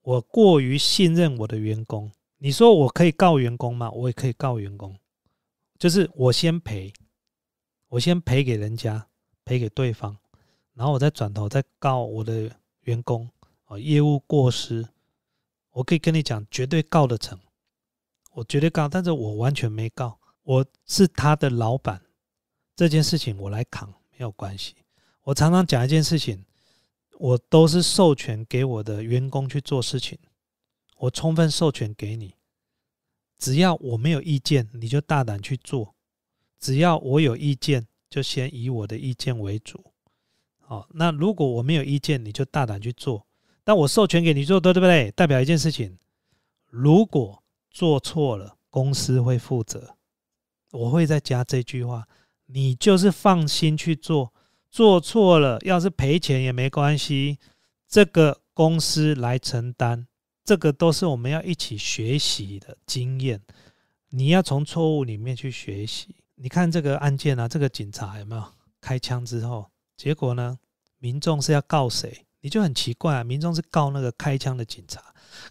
[0.00, 2.10] 我过于信任我的员工。
[2.38, 3.90] 你说我可以告员工吗？
[3.90, 4.96] 我也可以告员工，
[5.78, 6.90] 就是我先赔。
[7.90, 9.08] 我先赔给人家，
[9.44, 10.16] 赔给对方，
[10.74, 12.50] 然后我再转头再告我的
[12.82, 13.28] 员工
[13.64, 14.88] 啊，业务过失，
[15.72, 17.36] 我可以跟你讲，绝对告得成，
[18.32, 22.00] 我绝对告，但是我完全没告，我是他的老板，
[22.76, 24.76] 这件事情我来扛没有关系。
[25.22, 26.44] 我常常讲一件事情，
[27.18, 30.16] 我都是授权给我的员工去做事情，
[30.96, 32.36] 我充分授权给你，
[33.36, 35.96] 只要我没有意见，你就大胆去做。
[36.60, 39.82] 只要我有意见，就先以我的意见为主。
[40.58, 43.26] 好，那如果我没有意见，你就大胆去做。
[43.64, 45.10] 但我授权给你做，对对不对？
[45.12, 45.96] 代表一件事情：
[46.66, 49.96] 如果做错了，公司会负责。
[50.72, 52.06] 我会再加这句话：
[52.46, 54.32] 你就是放心去做。
[54.70, 57.38] 做错了，要是赔钱也没关系，
[57.88, 60.06] 这个公司来承担。
[60.44, 63.40] 这个都是我们要一起学习的经验。
[64.10, 66.16] 你要从错误里面去学习。
[66.42, 68.42] 你看这个案件啊，这个警察有没有
[68.80, 70.58] 开枪之后，结果呢？
[70.98, 72.26] 民众是要告谁？
[72.40, 75.02] 你就很奇怪啊，民众是告那个开枪的警察，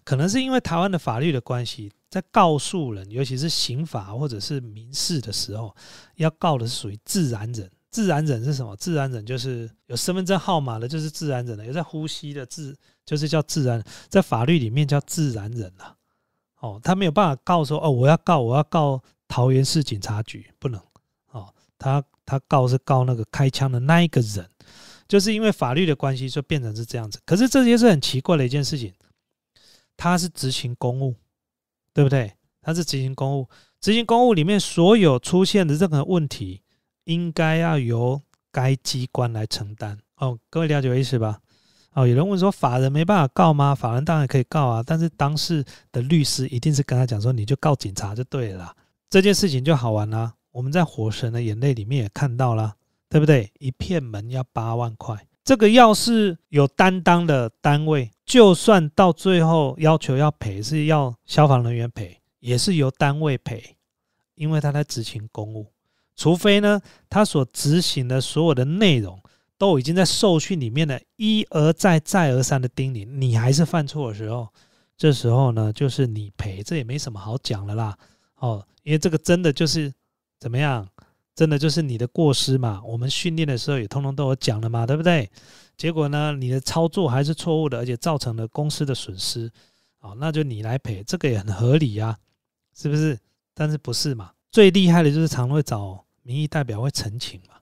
[0.02, 5.74] 可能是因为台湾的法律的关系，在告诉人，尤其是刑法或者是民事的时候，
[6.16, 7.70] 要告的是属于自然人。
[7.92, 8.74] 自然人是什么？
[8.74, 15.96] 自然人就是有身份证号码的，就是自然人了；有在呼吸的自，就是叫自然，在法律里面叫自然人了。
[16.60, 19.00] 哦，他没有办法告说，哦，我要告，我要告。
[19.30, 20.80] 桃园市警察局不能
[21.30, 24.50] 哦，他他告是告那个开枪的那一个人，
[25.06, 27.20] 就是因为法律的关系，就变成是这样子。
[27.24, 28.92] 可是这些是很奇怪的一件事情，
[29.96, 31.14] 他是执行公务，
[31.94, 32.32] 对不对？
[32.60, 33.48] 他是执行公务，
[33.80, 36.60] 执行公务里面所有出现的任何问题，
[37.04, 39.96] 应该要由该机关来承担。
[40.16, 41.40] 哦，各位了解我意思吧？
[41.92, 43.76] 哦，有人问说，法人没办法告吗？
[43.76, 48.74] 法人当然可以告啊，但是当事的律师一定是跟他讲说，你就告警察就对了。
[49.10, 50.34] 这件事情就好玩啦。
[50.52, 52.76] 我们在《火神的眼泪》里面也看到了，
[53.08, 53.50] 对不对？
[53.58, 63.76] 一片门要八万块，这个要是有担当的单位，就算到最后要求要赔，是要消防人员赔，也是由单位赔，
[64.36, 65.66] 因为他在执行公务。
[66.14, 69.20] 除非呢，他所执行的所有的内容
[69.58, 74.48] 都已经在受训里面的一而再、再而三的叮咛，你还是犯错的时候，
[74.96, 77.96] 这时候呢，就是你赔，这也没什么好讲的啦。
[78.40, 78.66] 哦。
[78.82, 79.92] 因为这个真的就是
[80.38, 80.88] 怎么样？
[81.34, 82.82] 真的就是你的过失嘛？
[82.84, 85.30] 我们训练的时候也通通都有讲了嘛，对不对？
[85.76, 89.50] 结果呢，你的操作还是错误的，而且造成了公司的损失，
[90.00, 92.18] 哦，那就你来赔，这个也很合理呀，
[92.74, 93.18] 是不是？
[93.54, 94.32] 但是不是嘛？
[94.50, 97.54] 最厉害的就是常会找民意代表会澄清嘛，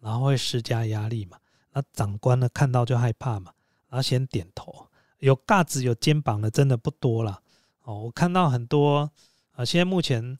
[0.00, 1.36] 然后会施加压力嘛，
[1.72, 3.52] 那长官呢看到就害怕嘛，
[3.88, 4.86] 然后先点头，
[5.18, 7.42] 有架子有肩膀的真的不多了，
[7.82, 9.10] 哦，我看到很多
[9.56, 10.38] 啊，现在目前。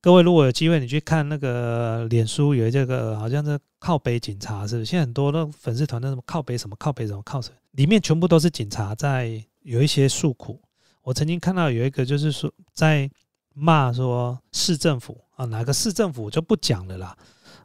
[0.00, 4.84] 各位，如果有机会，你去看那个脸书，有这个好像是靠北警察，是不是？
[4.84, 10.60] 现在很多的粉丝团，那什么靠北什么靠北什么靠什么，里面全部都是警察在有一些诉苦。
[11.02, 13.08] 我曾经看到有一个就是说在
[13.54, 17.16] 骂说市政府啊，哪个市政府就不讲了啦。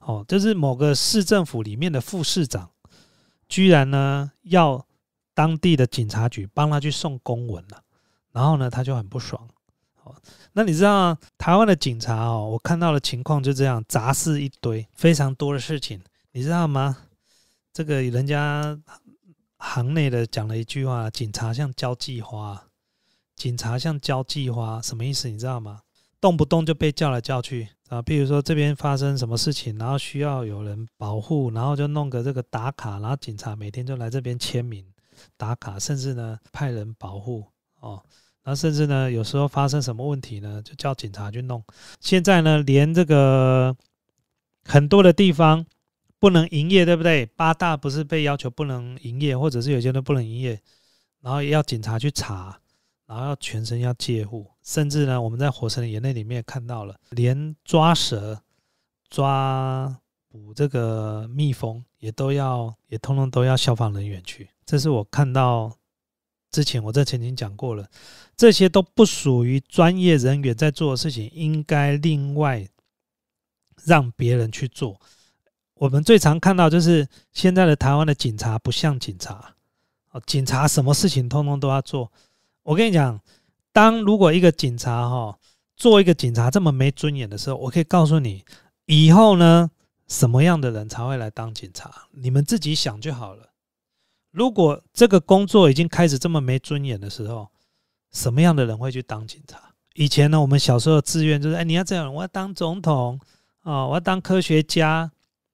[0.01, 2.69] 哦，就是某个市政府里面的副市长，
[3.49, 4.85] 居然呢要
[5.33, 7.81] 当地的警察局帮他去送公文了，
[8.31, 9.49] 然后呢他就很不爽。
[10.53, 12.49] 那你知道台湾的警察哦？
[12.51, 16.01] 我看到的情况就这样，杂事一堆，非常多的事情，
[16.31, 16.97] 你知道吗？
[17.73, 18.77] 这个人家
[19.57, 22.65] 行内的讲了一句话：警察像交际花，
[23.35, 25.29] 警察像交际花，什么意思？
[25.29, 25.81] 你知道吗？
[26.19, 28.01] 动不动就被叫来叫去啊！
[28.01, 34.83] 比如说这边发生什么事情，然后需要有人保护，然后就弄个这个打卡，然后警察每天就来这边签名
[35.37, 37.45] 打卡，甚至呢派人保护
[37.79, 38.03] 哦。
[38.47, 41.61] 然后甚至呢，有时候发生什么问题呢，就叫警察去弄。
[41.99, 43.75] 现在呢，连这个
[44.63, 45.65] 很多的地方
[46.17, 47.25] 不能营业，对不对？
[47.25, 50.57] 八大不是被要求不能营业，或者是有些人不能营业，
[51.19, 52.57] 然后要警察去查，
[53.05, 58.41] 然后要全身要戒护，甚至呢，我们在《火神的眼泪》里面看到了，连抓蛇、
[59.09, 59.93] 抓
[60.29, 64.49] 捕这个蜜蜂也都要，也通通都要消防人员去。
[64.65, 65.76] 这是我看到。
[66.51, 67.87] 之前我在曾经讲过了，
[68.35, 72.67] 这些都不属于专业人员在做的事情，应该另外
[73.83, 74.99] 让别人去做。
[75.75, 79.53] 我们最常看到就是现在的台湾的警察不像警察，
[80.11, 82.11] 哦，警察什么事情通通都要做。
[82.63, 83.21] 我跟你讲，
[83.71, 85.37] 当如果一个警察哈
[85.75, 88.43] 做一个警察这么没尊严的时候，我可以告诉你，
[88.87, 89.69] 以后呢
[90.07, 92.07] 什么样的人才会来当警察？
[92.11, 93.49] 你们自己想就好了。
[94.37, 97.49] 如果这个工作已经开始这么没尊严的时候，
[98.11, 99.59] 什么样的人会去当警察？
[99.95, 103.19] 以前呢，我们小时候的志愿就是：哎，你要这样，我要当总统
[103.63, 105.11] 啊，我要当科学家，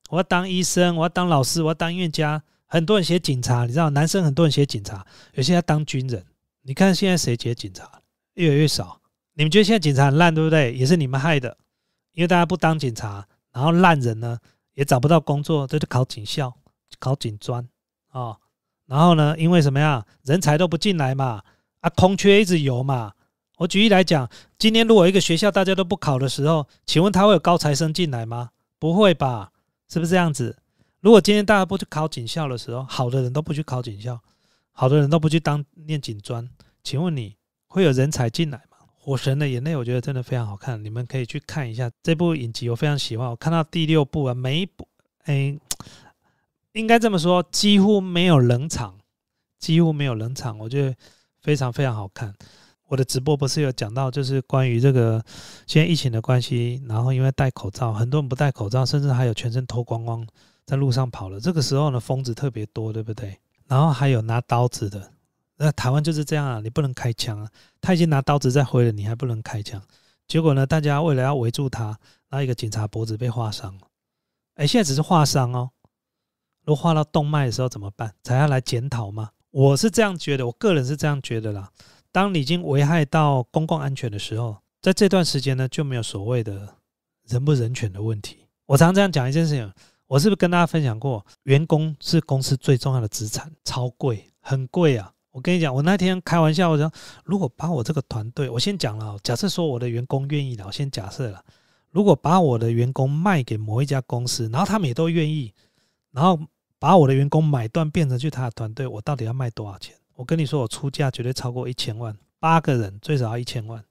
[0.10, 2.44] 我要当医生，我要当老师，我要当音乐家。
[2.66, 6.22] 很多人写警察，你知道，男生很多人写警察，有些要当军人。
[6.64, 7.90] 你看现在谁写警察？
[8.34, 9.00] 越来越少。
[9.36, 10.74] 你们觉得现在警察很烂，对不对？
[10.76, 11.58] 也是你们害的，
[12.12, 14.38] 因为大家不当警察，然后烂人呢
[14.74, 16.54] 也找不到工作，都去考警校、
[17.00, 17.66] 考警专
[18.10, 18.38] 啊。
[18.86, 19.36] 然后呢？
[19.38, 20.06] 因为什么呀？
[20.24, 21.42] 人才都不进来嘛，
[21.80, 23.14] 啊，空缺一直有嘛。
[23.58, 28.50] 我举例来讲，今天如果一个学校大家都不考的时候，请问他会有高材生进来吗？
[28.80, 29.52] 不会吧？
[29.88, 30.58] 是不是这样子？
[31.00, 34.20] 如果今天大家不去考警校的时候，好的人都不去考警校，
[34.72, 36.50] 好的人都不去当念警专，
[36.84, 37.36] 请问你
[37.68, 38.78] 会有人才进来吗？
[38.96, 43.30] 火神的眼泪，我觉得真的非常好看，你们可以去看一下这部影集，我非常喜欢。
[43.30, 44.88] 我看到第六部啊，每一部，
[45.24, 45.58] 哎。
[46.74, 49.00] 应该这么说，几乎没有冷场，
[49.60, 50.96] 几乎没有冷场，我觉得
[51.42, 52.34] 非常非常好看。
[52.88, 55.24] 我的直播不是有讲到，就是关于这个
[55.66, 60.26] 现在疫情的关系，然后因为戴口罩，很多人不戴口罩，甚至还有全身脱光光
[60.66, 61.40] 在路上跑了。
[61.40, 63.38] 这个时候呢，疯子特别多，对不对？
[63.68, 65.12] 然后还有拿刀子的，
[65.58, 67.50] 那台湾就是这样啊，你不能开枪啊，
[67.82, 69.82] 他已经拿刀子在挥了，你还不能开枪。
[70.28, 71.98] 结果呢，大家为了要围住他，
[72.30, 73.82] 那一个警察脖子被划伤了。
[74.56, 75.70] 哎，现在只是划伤哦。
[76.66, 78.14] 如果画到动脉的时候怎么办？
[78.24, 79.30] 才要来检讨吗？
[79.52, 81.70] 我是这样觉得，我个人是这样觉得啦。
[82.12, 86.76] 当你已经危害到公共安全的时候，在这段时间呢，就没有所谓的
[87.28, 88.46] 人不人权的问题。
[88.66, 89.72] 我常常这样讲一件事情，
[90.08, 91.26] 我是不是跟大家分享过？
[91.44, 95.12] 员工是公司最重要的资产，超贵，很贵啊！
[95.32, 96.92] 我跟你讲，我那天开玩笑，我说
[97.24, 101.44] 如果把我这个团队，我先讲了，假设说我的员工愿意了，我先假设了，
[101.92, 105.54] 如果把我的员工卖给某一家公司，然后他们也都愿意，
[106.12, 106.40] 然后。
[106.84, 109.96] 把我的员工买断变成去他的团队，我到底要卖多少钱？
[110.16, 113.82] 我跟你说，我出价绝对超过一千万，八个人最少要一千万，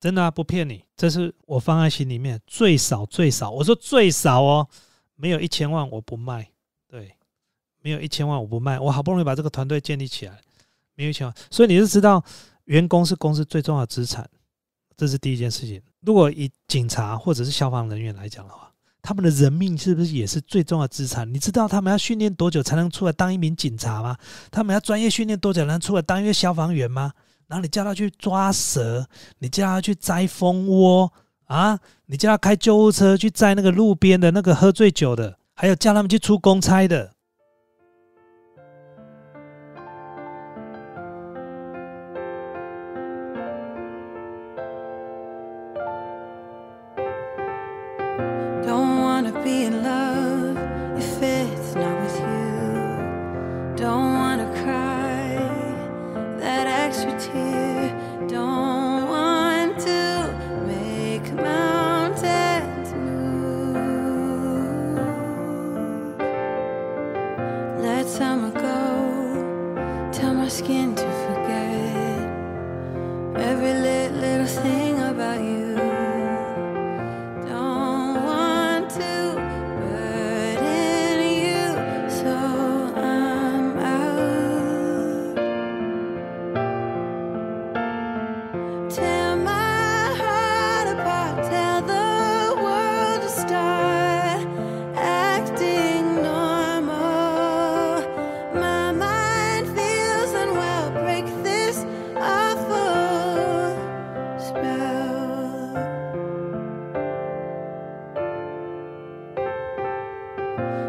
[0.00, 4.68] 真的啊，不骗你，这是我放在心里面最少最少，我说最少哦，
[5.14, 6.50] 没有一千万我不卖，
[6.88, 7.14] 对，
[7.82, 10.40] 没有一千万我不卖，我好不容易把这个团队建立起来，
[10.96, 12.20] 没有一千万，所以你是知道，
[12.64, 14.28] 员工是公司最重要的资产，
[14.96, 15.80] 这是第一件事情。
[16.00, 18.69] 如果以警察或者是消防人员来讲的话。
[19.02, 21.32] 他们的人命是不是也是最重要的资产？
[21.32, 24.16] 你知道他们要训练多久才能出来当一名警察吗？
[24.50, 27.12] 他们要专业训练多久才能出来当一个消防员吗？
[27.48, 29.06] 然后你叫他去抓蛇，
[29.38, 31.12] 你叫他去摘蜂窝
[31.46, 37.12] 啊，你叫他开救护车去摘那个路边的那个喝醉酒的，还有叫他们去出公差的。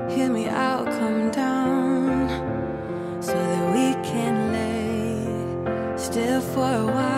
[0.09, 2.29] Hear me out, come down
[3.21, 7.10] so that we can lay still for a while.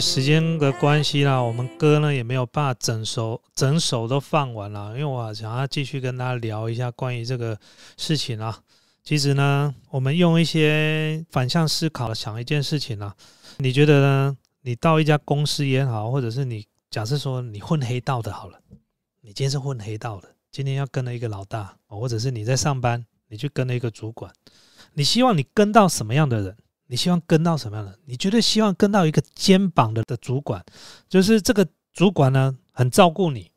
[0.00, 7.58] 时间的关系啦，我们歌呢也没有办法整首整首都放完了，因为我想要继续跟大家聊一下关于这个
[7.96, 8.60] 事情啊。
[9.02, 13.14] 其实呢，我们用一些反向思考想一件事情啊，
[13.56, 14.36] 你觉得呢？
[14.62, 18.58] 你到一家公司也好，或者是你假设说你混黑道的好了，
[19.22, 24.30] 你今天是混黑道的，今天要跟了一个老大，或者是你在上班，你去跟了一个主管，
[24.92, 26.56] 你希望你跟到什么样的人？
[26.88, 27.96] 你希望跟到什么样的？
[28.06, 30.64] 你绝对希望跟到一个肩膀的的主管，
[31.08, 33.50] 就是这个主管呢很照顾你，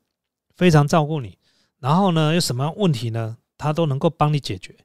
[0.55, 1.37] 非常照顾你，
[1.79, 4.75] 然后呢有什么问题呢，他都能够帮你解决。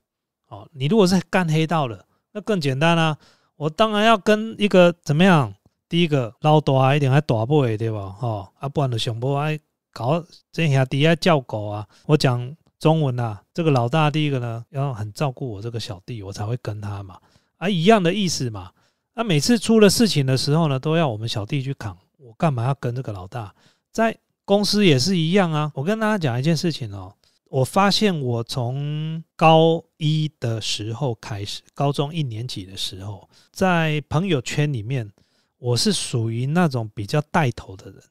[0.49, 3.19] 哦，你如果是干黑道的，那更简单啦、
[3.57, 5.53] 我当然要跟一个怎么样？
[5.89, 8.17] 第一个老大一定还大尾对吧？
[8.21, 9.59] 哦，啊，不然就上波爱
[9.93, 11.87] 搞这兄弟爱叫狗啊。
[12.07, 17.19] 我讲中文啊，这个老大第一个呢要很照顾我这个小弟，我才会跟他嘛。
[17.59, 18.73] 啊，一样的意思嘛。
[19.15, 23.55] 那、每次出了事情的时候呢，都要我们小弟去扛，我干嘛要跟这个老大？
[23.91, 25.73] 在公司也是一样啊。
[25.75, 27.15] 我跟大家讲一件事情哦，
[27.49, 35.11] 我发现我从高一的时候开始，高中一年级的时候，在朋友圈里面，
[35.57, 38.03] 我是属于那种比较带头的人。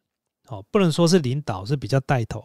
[0.48, 2.44] 哦，不能说是领导，是比较带头，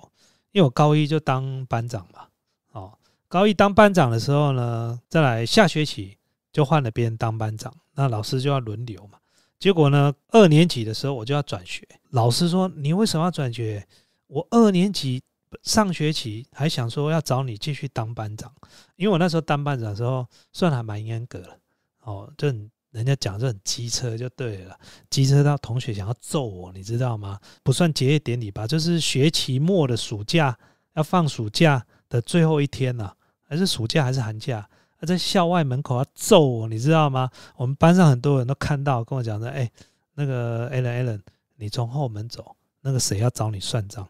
[0.52, 2.26] 因为我高一就当班长嘛。
[2.72, 2.92] 哦，
[3.28, 6.16] 高一当班长的时候呢，再来下学期
[6.52, 9.18] 就换了别人当班长，那老师就要轮流嘛。
[9.58, 13.86] 结果呢，二年级的时候我就要转学，老师说你为什么要转学？
[14.26, 15.22] 我二年级
[15.62, 18.50] 上学期还想说要找你继续当班长，
[18.96, 21.58] 因为我那时候当班长的时候算还蛮严格的，
[22.02, 24.78] 哦，就很人家讲就很机车就对了，
[25.10, 27.38] 机车到同学想要揍我，你知道吗？
[27.62, 30.56] 不算结业典礼吧，就是学期末的暑假
[30.94, 34.68] 要放暑假的最后一天呐、还是暑假还是寒假？
[35.00, 37.30] 他在校外门口要揍我，你知道吗？
[37.56, 39.70] 我们班上很多人都看到，跟我讲说：“哎、
[40.14, 41.20] 那个 Allen Allen，
[41.56, 44.06] 你从后门走，那个谁要找你算账。”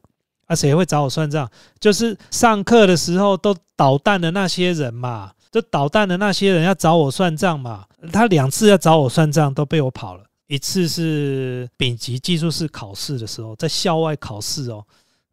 [0.46, 1.48] 啊，谁会找我算账？
[1.78, 7.86] 就是上课的时候都捣蛋的那些人嘛，就捣蛋的那些人要找我算账嘛。
[8.12, 10.24] 他两次要找我算账，都被我跑了。
[10.48, 14.84] 一次是丙级技术室考试的时候，在校外考试哦，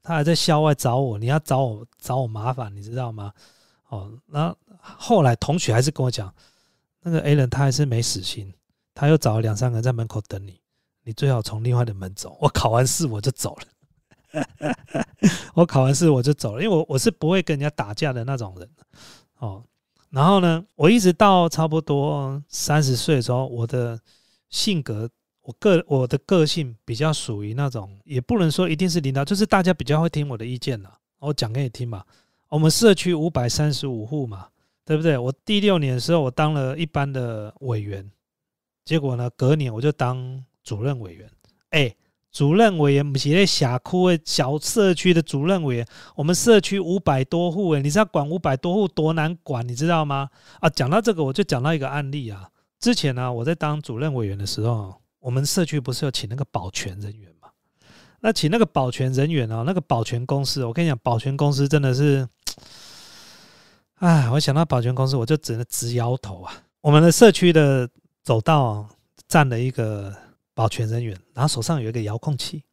[0.03, 3.33] 他还在校外找我，你要找我找我麻烦，你知道吗？
[3.89, 6.33] 哦，那后来同学还是跟我讲，
[7.01, 8.53] 那个 A 人他还是没死心，
[8.93, 10.59] 他又找了两三个人在门口等你，
[11.03, 12.38] 你最好从另外的门走。
[12.41, 14.45] 我考完试我就走了，
[15.55, 18.69] 我考完试我就走了，因为我我是不会跟人家打架的那种人
[19.38, 19.63] 哦。
[20.09, 23.99] 然后呢，我一直到差不多三十岁的时候，我的
[24.49, 25.09] 性格，
[25.41, 30.97] 我个我的个性比较属于那种，也不能说一定是领导，就是大家比较会听我的意见啦。
[31.19, 32.03] 我讲给你听嘛，
[32.49, 34.47] 我们社区五百三十五户嘛，
[34.85, 35.17] 对不对？
[35.17, 38.09] 我第六年的时候，我当了一般的委员，
[38.85, 41.29] 结果呢，隔年我就当主任委员。
[41.71, 41.93] 哎，
[42.31, 50.29] 主任委员不是在辖区的小社区的主任委员，我们社区五百多户，哎，你知道管五百多户多难管，你知道吗？
[50.59, 52.49] 啊，讲到这个，我就讲到一个案例啊。
[52.79, 57.49] 之前呢、我在当主任委员的时候，我们社区不是有请那个保全人员嘛？
[58.21, 62.27] 那请那个保全人员啊，那个保全公司，我跟你讲，保全公司真的是，
[63.99, 66.53] 哎，我想到保全公司，我就只能直摇头啊。
[66.81, 67.89] 我们的社区的
[68.23, 68.87] 走道、
[69.27, 70.15] 站了一个
[70.53, 72.63] 保全人员，然后手上有一个遥控器，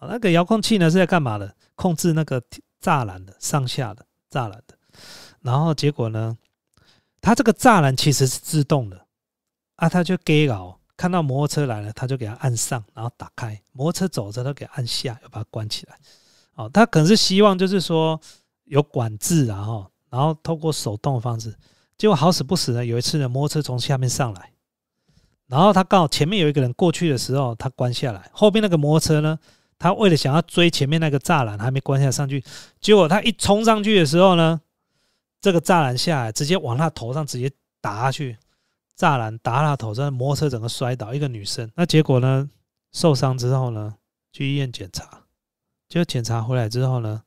[0.00, 1.54] 那个遥控器呢是在干嘛的？
[1.74, 2.42] 控制那个
[2.82, 4.74] 栅栏的上下的栅栏的。
[5.42, 6.36] 然后结果呢，
[7.20, 9.06] 它这个栅栏其实是自动的
[9.76, 10.78] 啊，他就给搞。
[10.96, 13.58] 看到摩托车来了，他就给它按上，然后打开。
[13.72, 15.98] 摩托车走着，他给按下，又把它关起来。
[16.56, 18.20] 哦，他可能是希望就是说
[18.64, 21.54] 有管制啊，哈，然后透过手动的方式。
[21.96, 24.52] 结果好死不死呢，有一次呢，摩托车从下面上来，
[25.46, 29.38] 然后他刚好前面有一个人过去的时候，他关下来，后边那个摩托车呢，
[29.78, 32.42] 他为了想要追前面那个栅栏，还没关下上去，
[32.80, 34.60] 结果他一冲上去的时候呢，
[35.40, 37.50] 这个栅栏下来，直接往他头上直接
[37.82, 38.38] 打下去，
[38.96, 41.70] 栅栏打他头上，摩托车整个摔倒，一个女生。
[41.74, 42.48] 那结果呢，
[42.92, 43.94] 受伤之后呢，
[44.32, 45.24] 去医院检查，
[45.88, 47.22] 结果检查回来之后呢，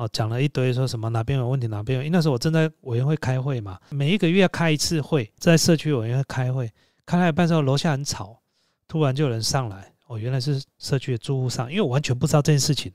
[0.00, 2.02] 哦，讲了一堆说什么哪边有问题，哪边有。
[2.02, 6.72] 因为那时候我正在委员会开会嘛，每一个月开一次会，在社区委员会开会，
[7.04, 8.40] 开到一半之后楼下很吵，
[8.88, 9.92] 突然就有人上来。
[10.06, 12.90] 哦，原来是社区的住户上，因为我完全不知道这件事情，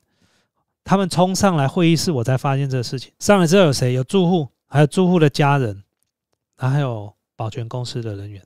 [0.83, 3.13] 他们冲上来会议室，我才发现这个事情。
[3.19, 3.93] 上来之后有谁？
[3.93, 5.83] 有住户，还有住户的家人，
[6.57, 8.41] 然后还有保全公司的人员。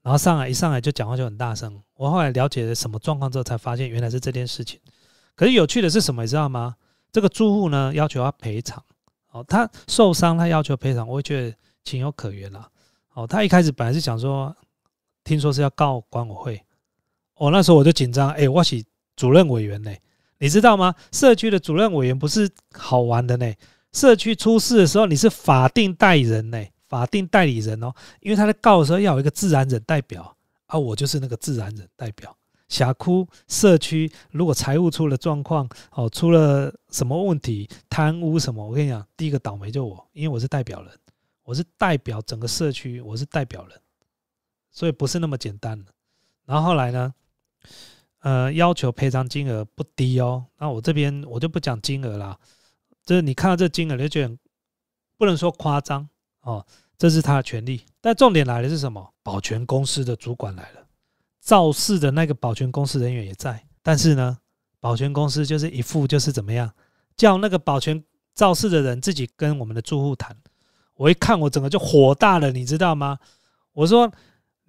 [0.00, 1.78] 然后上来一上来就讲话就很大声。
[1.96, 4.80] 我后来了解了什么状况之后，才发现原来是这件事情。
[5.36, 6.74] 可是有趣的是什么，你知道吗？
[7.12, 8.82] 这个住户呢要求要赔偿，
[9.30, 12.68] 哦，他受伤，他要求赔偿，我也觉得情有可原啦。
[13.14, 14.54] 哦，他一开始本来是想说，
[15.24, 16.62] 听说是要告管委会。
[17.34, 18.82] 哦，那时候我就紧张，哎，我是
[19.16, 19.90] 主任委员呢，
[20.38, 20.94] 你知道吗？
[21.10, 23.52] 社区的主任委员不是好玩的呢。
[23.92, 30.36] 社区出事的时候，你是法定代理人呢，法定代理人哦，因为他在告的时候要有一个自然人代表
[30.66, 32.36] 啊，我就是那个自然人代表。
[32.70, 40.98] 峡谷社区如果财务出了状况，哦，出了什么问题，贪污什么，我跟你讲，第一个倒霉就我，因为我是代表人，
[41.42, 43.78] 我是代表整个社区，我是代表人，
[44.70, 45.92] 所以不是那么简单的。
[46.46, 47.12] 然后后来呢？
[48.20, 50.44] 呃，要求赔偿金额不低哦。
[50.58, 52.38] 那我这边我就不讲金额啦，
[53.04, 54.36] 就是你看到这金额，你就觉得
[55.16, 56.06] 不能说夸张
[56.42, 56.66] 哦，
[56.98, 57.82] 这是他的权利。
[57.98, 59.14] 但重点来的是什么？
[59.22, 60.79] 保全公司的主管来了，
[61.40, 63.64] 肇事的那个保全公司人员也在。
[63.82, 64.38] 但是呢，
[64.78, 66.70] 保全公司就是一副就是怎么样，
[67.16, 68.02] 叫那个保全
[68.34, 70.36] 肇事的人自己跟我们的住户谈。
[70.94, 73.18] 我一看，我整个就火大了，你知道吗？
[73.72, 74.12] 我说。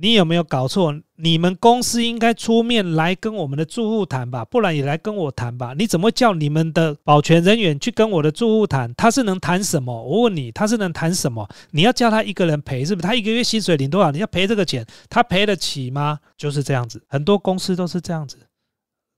[0.01, 0.99] 你有没有搞错？
[1.17, 5.75] 你们公司应该出面来跟我们的住户谈吧，不然也来跟我谈吧。
[5.77, 8.91] 你怎么叫你们的保全人员去跟我的住户谈？
[8.95, 10.03] 他是能谈什么？
[10.03, 11.47] 我问你，他是能谈什么？
[11.69, 13.07] 你要叫他一个人赔，是不是？
[13.07, 14.09] 他一个月薪水领多少？
[14.09, 16.19] 你要赔这个钱，他赔得起吗？
[16.35, 18.39] 就是这样子，很多公司都是这样子，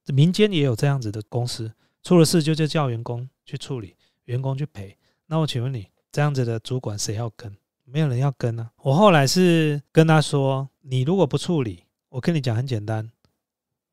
[0.07, 1.71] 民间也有这样子的公司，
[2.03, 4.97] 出了事就就叫员工去处理，员工去赔。
[5.27, 7.55] 那我请问你，这样子的主管谁要跟？
[7.85, 8.71] 没有人要跟啊！
[8.81, 13.11] 我后来是跟他说：“你如果不处理，我跟你讲很简单，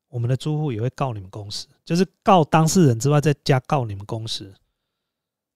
[0.07, 4.53] 我们的租户也会告你们公司，就是告当事人之外，再加告你们公司。”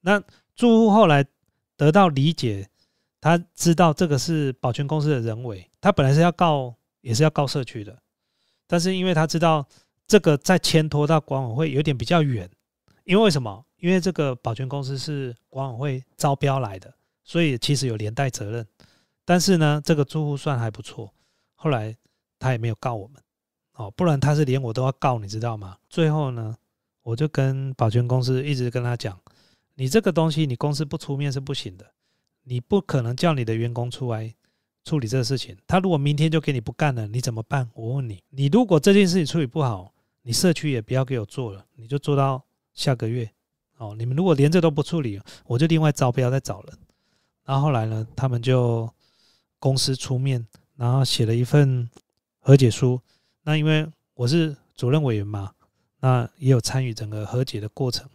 [0.02, 0.22] 那
[0.54, 1.24] 住户后来
[1.76, 2.68] 得到理解，
[3.20, 7.98] 他知道这个是保全公司的人为，他本来是要告，也是要告社区的，
[8.66, 9.66] 但是因为他知道
[10.06, 12.48] 这个再牵拖到管委会有点比较远，
[13.04, 13.64] 因为什么？
[13.78, 16.94] 因为这个保全公司是管委会招标来的。
[17.26, 18.64] 所以其实有连带责任，
[19.24, 21.12] 但是呢，这个住户算还不错，
[21.56, 21.94] 后来
[22.38, 23.20] 他也没有告我们，
[23.74, 25.76] 哦，不然他是连我都要告，你知道吗？
[25.90, 26.56] 最后呢，
[27.02, 29.20] 我就跟保全公司一直跟他讲，
[29.74, 31.84] 你这个东西你公司不出面是不行的，
[32.44, 34.32] 你不可能叫你的员工出来
[34.84, 37.68] 处理这个事情，他如果明天就给你不干了，你怎么办？
[37.74, 42.40] 我问你，你如果这件事情处理不好，你社区也不要给我做了，你就做到
[42.72, 43.28] 下个月，
[43.78, 46.78] 哦，你们如果连这都不处理，我就另外招标再找人。
[47.46, 48.92] 然后后来呢，他们就
[49.58, 51.88] 公司出面，然后写了一份
[52.40, 53.00] 和解书。
[53.44, 55.52] 那因为我是主任委员嘛，
[56.00, 58.06] 那也有参与整个和解的过程。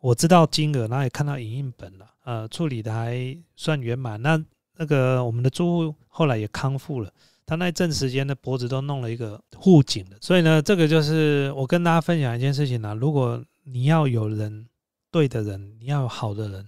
[0.00, 4.20] 我知道金额，然后也看到影印本了，呃，处理的还算圆满。
[4.20, 4.42] 那
[4.76, 7.12] 那个我们的住户后来也康复了，
[7.46, 10.16] 他那一阵时间的脖子都弄了一个护颈的。
[10.20, 14.66] 所以呢，这个就是我跟大家分享一件事情啊，如果你要有人
[15.12, 16.66] 对的人，你要有好的人。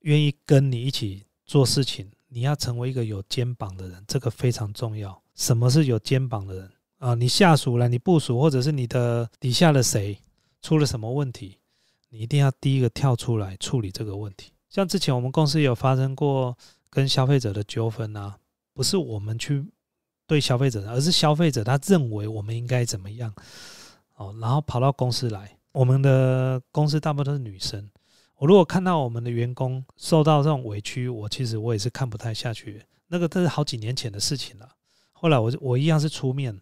[0.00, 5.20] 愿意跟你一起做事情，你要成为一个有肩膀的人，这个非常重要。
[5.34, 7.14] 什么是有肩膀的人啊？
[7.14, 10.18] 你下属了，你部署或者是你的底下的谁
[10.62, 11.58] 出了什么问题，
[12.10, 14.52] 你一定要第一个跳出来处理这个问题。
[14.68, 16.56] 像之前我们公司有发生过
[16.88, 18.38] 跟消费者的纠纷啊，
[18.72, 19.64] 不是我们去
[20.26, 23.34] 对消费者，而是消费者他认为我们应该怎么样
[24.16, 25.56] 哦，然后跑到公司来。
[25.72, 27.88] 我们的公司大部分都是女生。
[28.40, 32.82] 我如果看到我们的员工受到这种委屈，我其实我也是看不太下去。
[33.08, 34.66] 那个都是好几年前的事情了。
[35.12, 36.58] 后来我我一样是出面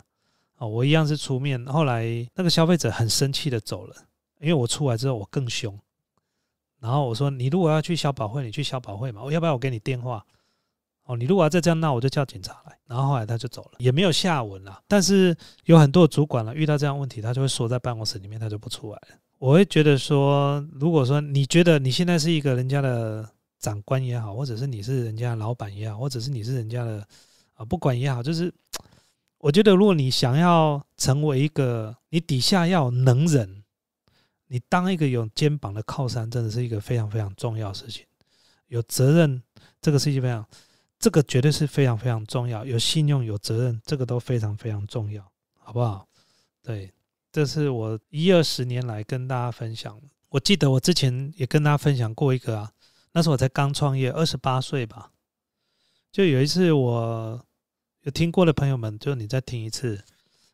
[0.56, 1.64] 啊，我一样是出面。
[1.66, 2.04] 后来
[2.34, 3.94] 那个消费者很生气的走了，
[4.40, 5.78] 因为我出来之后我更凶。
[6.80, 9.22] 然后我说：“你如果要去消保会，你去消保会嘛。
[9.22, 10.24] 我要不要我给你电话？
[11.04, 14.82] 哦，你如果要再这样闹，我就叫警察来。”然后后来他就走了，也没有下文了。
[14.88, 19.18] 但是有很多主管了，遇到这样问题，他就会缩在办公室里面，他就不出来了。
[19.38, 23.28] 我会觉得说，如果说你觉得你现在是一个人家的
[23.58, 27.06] 长官也好，或者是你是人家老板也好，或者是你是人家的
[27.54, 28.52] 啊，不管也好，就是
[29.38, 33.62] 我觉得如果你想要成为一个你底下要能人，
[34.48, 38.04] 你当一个有肩膀的靠山，真的是一个非常非常重要的事情。
[38.66, 39.40] 有责任，
[39.80, 40.44] 这个事情非常，
[40.98, 42.64] 这个绝对是非常非常重要。
[42.64, 45.24] 有信用、有责任，这个都非常非常重要，
[45.58, 46.06] 好不好？
[46.62, 46.92] 对，
[47.30, 50.00] 这是我一二十年来跟大家分享。
[50.30, 52.72] 我记得我之前也跟大家分享过一个啊，
[53.12, 55.10] 那时候我才刚创业，二十八岁吧。
[56.10, 57.46] 就有一次我
[58.02, 60.02] 有听过的朋友们，就你再听一次。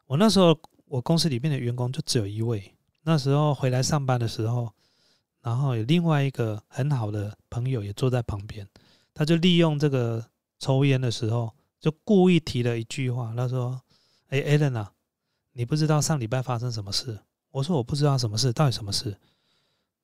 [0.06, 4.72] 我那时候我公司里面的员工就只有一位，那时候回来上班的时候，
[5.42, 8.68] 然后有另外一个很好的朋友也坐在旁边，
[9.14, 10.24] 他就利用这个
[10.58, 13.80] 抽烟的时候，就故意提了一句话，他说
[14.28, 14.92] ：“哎 a l a n 啊，
[15.54, 17.18] 你不知道上礼拜发生什么事？”
[17.50, 19.16] 我说：“我不知道什么事，到底什么事？”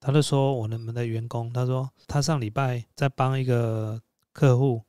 [0.01, 4.01] 他就说：“我们的员工，他说他上礼拜在帮一个
[4.33, 4.83] 客户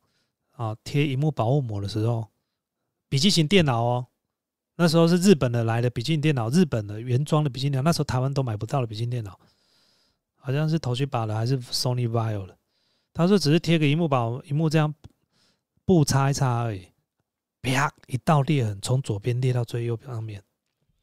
[0.52, 2.26] 啊贴荧幕保护膜的时候，
[3.10, 4.06] 笔记型电脑哦，
[4.76, 9.38] 那时候是日本的来的笔记型电脑，日本的原装的笔记电脑，那时候台湾都买不到的笔记电脑，
[10.36, 12.56] 好像是头绪把的还是 Sony Vio 的。
[13.12, 14.94] 他说只是贴个荧幕保荧幕这样
[15.84, 16.88] 布擦一擦而已，
[17.60, 20.42] 啪一道裂痕从左边裂到最右上面，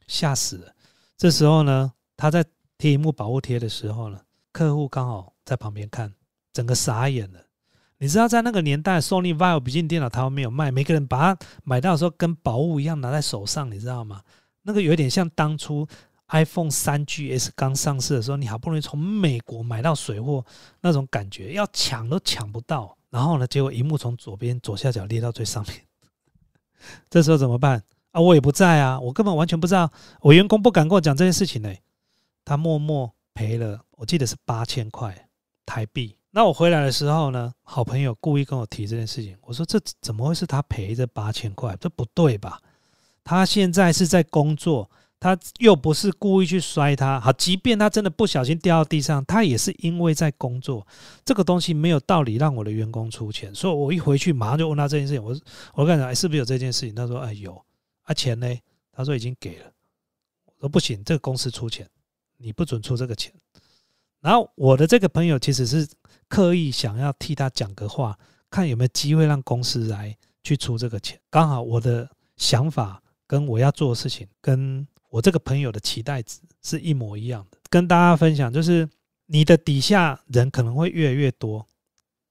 [0.09, 0.73] 吓死了。
[1.15, 2.43] 这时候呢，他在
[2.77, 4.19] 贴荧幕保护贴的时候呢，
[4.51, 6.13] 客户刚好在旁边看，
[6.51, 7.39] 整个傻眼了。
[7.99, 14.21] 你知道在那个年代，Sony Vaio 笔记电脑台湾没有卖，每个人把它买到的时候跟宝物一样拿在手上，你知道吗？
[14.61, 15.85] 那个有点像当初
[16.29, 20.45] iPhone 三 GS 刚上市的时候，你好不容易从美国买到水货
[20.79, 22.97] 那种感觉，要抢都抢不到。
[23.09, 25.73] 然后呢，结果荧幕从左边左下角裂到最上面，
[27.09, 28.21] 这时候怎么办啊？
[28.21, 29.91] 我也不在啊，我根本完全不知道，
[30.21, 31.73] 我员工不敢跟我讲这件事情呢、
[32.43, 35.27] 他默默赔了，我记得是八千块
[35.65, 36.15] 台币。
[36.31, 41.75] 那我回来的时候呢，好朋友故意跟我提这件事情，我说这怎么会是他赔这八千块？
[41.79, 42.59] 这不对吧？
[43.23, 44.89] 他现在是在工作，
[45.19, 47.19] 他又不是故意去摔他。
[47.19, 50.85] 好，即便他真的不小心掉到地上，他也是因为在工作。
[51.25, 55.23] 这个东西没有道理让我的员工出钱，所以我一回去马上就问他这件事情。
[55.23, 55.35] 我
[55.73, 56.93] 我跟他讲，哎，是不是有这件事情？
[56.93, 57.59] 他说，哎，有。
[58.09, 58.47] 啊，钱呢？
[58.91, 59.71] 他说已经给了。
[60.45, 61.87] 我说不行，这个公司出钱。
[62.37, 63.31] 你不准出这个钱。
[64.19, 65.87] 然后我的这个朋友其实是
[66.27, 68.17] 刻意想要替他讲个话，
[68.49, 71.21] 看有没有机会让公司来去出这个钱。
[71.29, 77.59] 刚好我的想法跟我要做的事情，跟我这个朋友的期待值是一模一样的。
[77.69, 78.89] 跟大家分享，就是
[79.27, 81.67] 你的底下人可能会越来越多，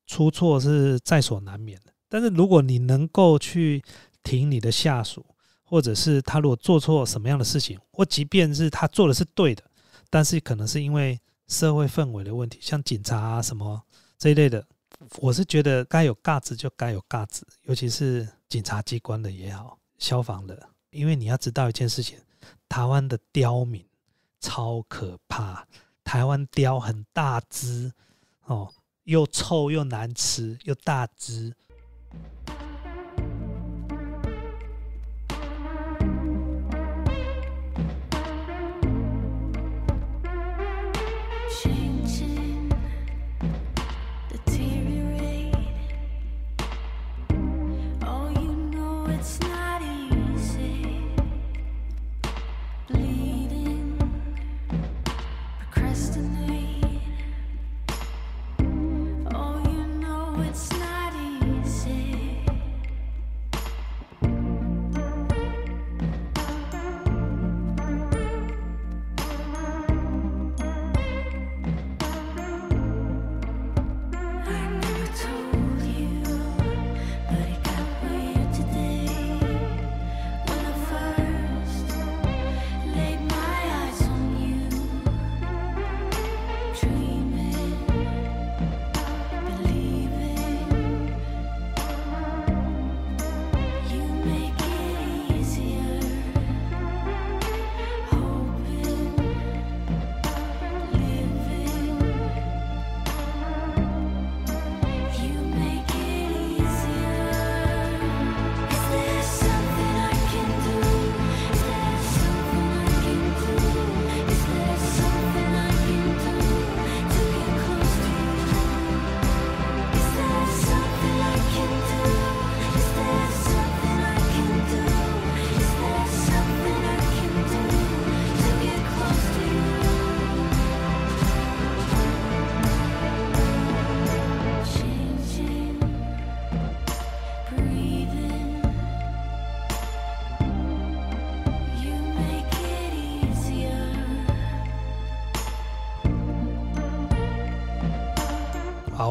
[0.08, 1.92] 出错是在所难免的。
[2.08, 3.80] 但是如果你能够去
[4.24, 5.24] 挺你的下属，
[5.68, 9.62] 或者是他如果做错什么样的事情，或即便是他做的是对的，
[10.08, 13.82] 但是可能是因为社会氛围的问题，像警察啊什么
[14.16, 14.66] 这一类的，
[15.18, 22.16] 我是觉得该有价值就该有价值，尤其是警察机关的也好，消防的，因为你要知道一件事情，
[22.66, 23.84] 台湾的刁民
[24.40, 25.66] 超可怕，
[26.02, 27.92] 台湾刁很大只
[28.46, 28.72] 哦，
[29.04, 31.54] 又臭又难吃又大只，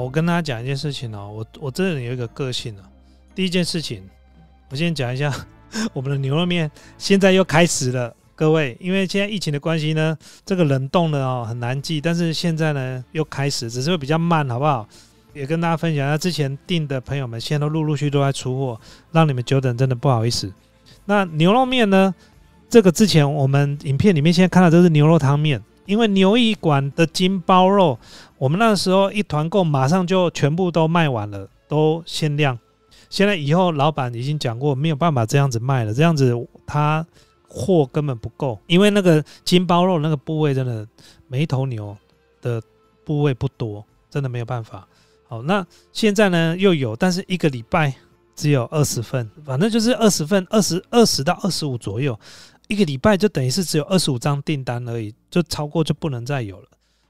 [0.07, 2.83] 我跟大家讲一件事情哦，我我这人有一个个性啊。
[3.35, 4.01] 第一件事情，
[4.69, 5.29] 我先讲一下
[5.91, 14.87] 我们的牛肉面现在又开始了，各位，因为现在疫情的关系呢，这个冷冻的哦很难寄，但是现在呢又开始，只是会比较慢，好不好？
[15.33, 18.79] 也跟大家分享一下，之前订的朋友们现在都陆陆续续都在出货，
[19.11, 20.49] 让你们久等，真的不好意思。
[21.03, 22.15] 那牛肉面呢？
[22.69, 27.99] 这个之前我们影片里面现在看到都是牛肉汤面，因为牛一馆的金包肉，
[28.38, 32.57] 我们那时候一团购马上就全部都卖完了，都限量。
[33.09, 36.35] 现在以后老板已经讲过，没有办法这样子卖了，这样子
[36.65, 37.05] 他
[37.47, 40.85] 货根本不够，因为那个金包肉那个部位真的
[41.27, 41.95] 每一头牛
[42.41, 42.61] 的
[43.05, 44.88] 部位不多，真的没有办法。
[45.27, 47.93] 好，那现在呢又有，但是一个礼拜
[48.35, 52.17] 只有二十份，反正就是二十份，二十二十到二十五左右，
[52.67, 56.67] 一个礼拜就等于是只有二十五张订单而已，就超过就不能再有了，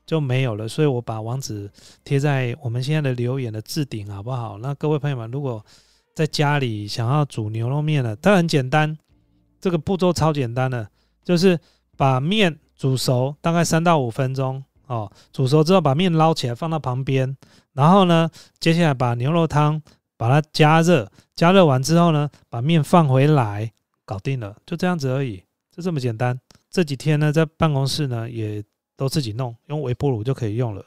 [0.07, 0.67] 就没有了。
[0.67, 1.69] 所以我把网址
[2.03, 4.57] 贴在我们现在的留言的置顶，好不好？
[4.57, 5.63] 那各位朋友们，如果
[6.15, 8.97] 在家里想要煮牛肉面的，它很简单，
[9.61, 10.89] 这个步骤超简单的，
[11.23, 11.59] 就是
[11.95, 15.11] 把面煮熟，大概三到五分钟哦。
[15.31, 17.37] 煮熟之后，把面捞起来放到旁边，
[17.73, 18.27] 然后呢，
[18.59, 19.79] 接下来把牛肉汤
[20.17, 23.71] 把它加热，加热完之后呢，把面放回来，
[24.05, 25.43] 搞定了，就这样子而已，
[25.75, 26.39] 就这么简单。
[26.71, 28.63] 这几天呢，在办公室呢，也
[28.97, 30.83] 都自己弄，用微波炉就可以用了。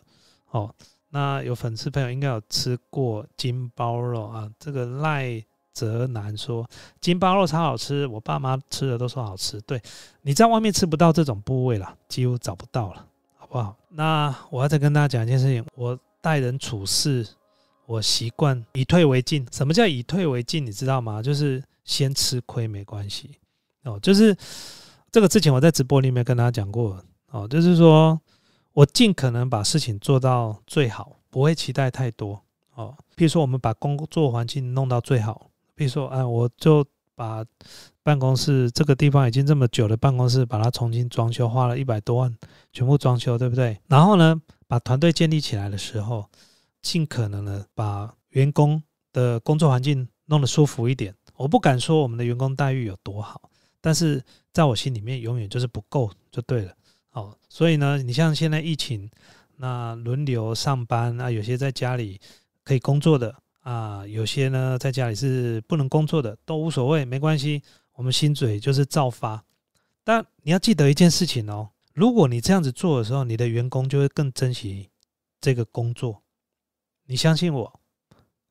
[0.50, 0.74] 哦，
[1.08, 5.42] 那有粉丝朋友应该有吃过金包肉啊，这个赖
[5.72, 6.68] 泽南说
[7.00, 9.60] 金包肉超好吃，我爸妈吃的都说好吃。
[9.62, 9.80] 对，
[10.22, 13.06] 你在外面吃不到这种部位啦，几乎找不到了，
[13.38, 13.76] 好不好？
[13.88, 17.26] 那我要再跟大家讲一件事情，我待人处事，
[17.86, 19.46] 我习惯以退为进。
[19.52, 20.66] 什么叫以退为进？
[20.66, 21.22] 你知道吗？
[21.22, 23.30] 就是先吃亏没关系
[23.84, 24.36] 哦，就是
[25.10, 28.20] 这个之前我在直播里面跟大家讲过哦，就是说。
[28.72, 32.40] 我尽可能把事情做到最好，不会期待太多
[32.74, 32.96] 哦。
[33.16, 37.44] 譬如说，我们把工作环境弄到最好，譬如说，啊，我就把
[38.04, 42.34] 办公室这个地方已经这么久的办公室，把它重新装修，花了一百多万，
[42.72, 43.76] 全部装修，对不对？
[43.88, 46.26] 然后呢，把团队建立起来的时候，
[46.80, 48.80] 尽可能的把员工
[49.12, 51.12] 的工作环境弄得舒服一点。
[51.34, 53.50] 我不敢说我们的员工待遇有多好，
[53.80, 56.72] 但是在我心里面永远就是不够，就对了。
[57.12, 59.10] 哦，所以呢，你像现在疫情，
[59.56, 62.20] 那轮流上班啊，有些在家里
[62.62, 67.62] 可以工作的啊，有些呢在家里是不能工作的，都无所谓，没关系，
[67.94, 69.44] 我们心嘴就是照发。
[70.04, 74.88] 但你要记得一件事情哦，如果你这样子做的时候，你的员工就会更珍惜
[75.40, 76.22] 这个工作。
[77.06, 77.80] 你相信我，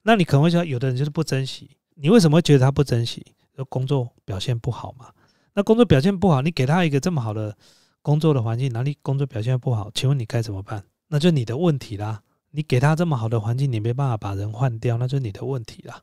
[0.01, 3.25] 那你可能会说，有的人就是不珍惜，你为什么会觉得他不珍惜？
[3.55, 5.11] 就工作表现不好嘛？
[5.53, 7.57] 那工作表现不好，你给他一个这么好的。
[8.01, 9.91] 工作的环境哪里工作表现不好？
[9.93, 10.83] 请问你该怎么办？
[11.07, 12.21] 那就你的问题啦。
[12.51, 16.01] 你给他这么好的环境，你没办法把人换掉，那就你的问题啦。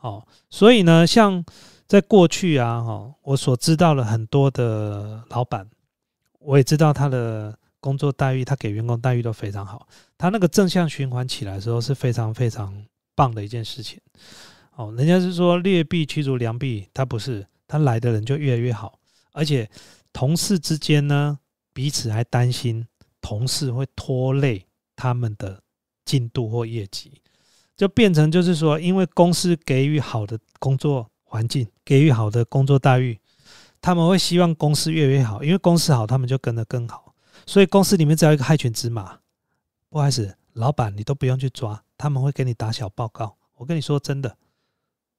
[0.00, 1.44] 哦，所以呢，像
[1.86, 5.68] 在过去啊，哈，我所知道的很多的老板，
[6.38, 9.86] 我也知道他的工作待遇，他给员工待遇都非常好。
[10.16, 14.00] 他那个正向循环起来的时候，是非常非常棒的一件事情。
[14.76, 18.98] 哦，人家是说劣币驱逐良币，他不是，他来的人就越来越好，
[19.32, 19.68] 而且。
[20.14, 21.40] 同事之间呢，
[21.74, 22.86] 彼此还担心
[23.20, 25.60] 同事会拖累他们的
[26.04, 27.20] 进度或业绩，
[27.76, 33.18] 就变成就是说，因为公司给予好的工作环境，给予好的工作待遇，
[33.80, 37.12] 他们会希望公司越来越好，因为公司好，他们就跟得更好。
[37.44, 39.18] 所以公司里面只要一个害群之马，
[39.90, 43.36] 不好意思，老板你都不用去抓，他们会给你打小报告。
[43.56, 44.36] 我跟你说真的，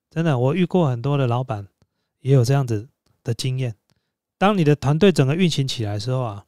[0.09, 1.67] 真的，我遇过很多的老板
[2.21, 2.87] 也有这样子
[3.23, 3.75] 的经验。
[4.37, 6.43] 当你的团队整个运行起来的时候啊，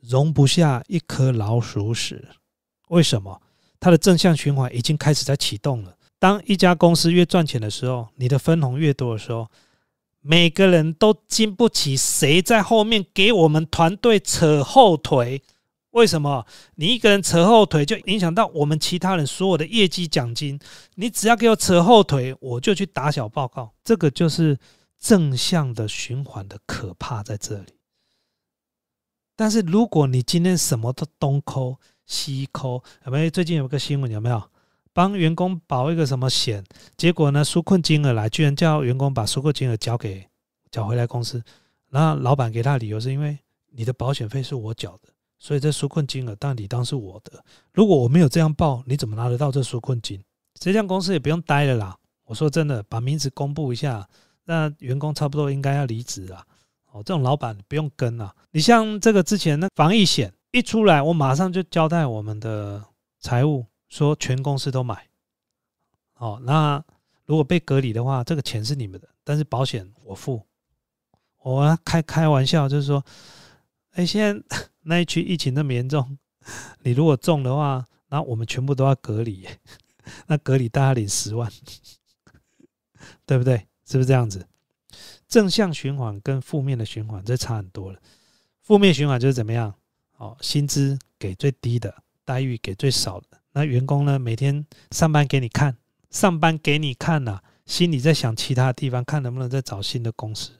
[0.00, 2.26] 容不下一颗老鼠屎。
[2.88, 3.40] 为什么？
[3.78, 5.96] 它的正向循环已经开始在启动了。
[6.18, 9.48] 当一家公司越赚钱的时候，你的分红越多的时候，
[10.20, 15.40] 每个人都经不起谁在后面给我们团队扯后腿。
[15.92, 16.44] 为什么？
[16.74, 20.58] 你一个人扯后腿，就影响到我们其他人所有的业绩奖金。
[20.96, 23.72] 你只要给我扯后腿，我就去打小报告。
[23.84, 24.58] 这个就是。
[25.00, 27.72] 正向的循环的可怕在这里，
[29.34, 33.30] 但是如果你今天什么都东抠西抠，有没有？
[33.30, 34.50] 最近有个新闻有没有？
[34.92, 36.62] 帮员工保一个什么险，
[36.98, 40.28] 结果呢纾困金额来，居然叫员工把纾困金额交给
[40.70, 41.42] 缴回来公司，
[41.88, 43.38] 那老板给他理由是因为
[43.70, 47.42] 你的保险费是我缴的，所以这纾困金额当理当是我的。
[47.72, 50.22] 如果我没有这样报，你怎么拿得到这纾困金？
[50.58, 51.96] 这家公司也不用待了啦。
[52.24, 54.06] 我说真的，把名字公布一下。
[54.50, 56.44] 那员工差不多应该要离职了，
[56.90, 58.34] 哦，这种老板不用跟了。
[58.50, 62.84] 你像这个之前那防疫险一出来，我马上就交代我们的
[63.20, 65.06] 财务说全公司都买，
[66.16, 66.82] 哦，那
[67.26, 70.44] 如果被隔离的话，这个钱是你们的，但是保险我付。
[71.42, 73.04] 我开开玩笑，就是说，
[73.92, 76.18] 哎，现在那一区疫情那么严重，
[76.82, 79.46] 你如果中的话，那我们全部都要隔离，
[80.26, 81.48] 那隔离大家领十万，
[83.24, 83.68] 对不对？
[83.90, 84.46] 是不是这样子？
[85.26, 87.98] 正向循环跟负面的循环这差很多了。
[88.62, 89.74] 负面循环就是怎么样？
[90.18, 91.92] 哦，薪资给最低的，
[92.24, 93.26] 待遇给最少的。
[93.52, 95.76] 那员工呢，每天上班给你看，
[96.10, 100.52] 上班给你看呐、心里在想其他地方，看能不能再找新的公司。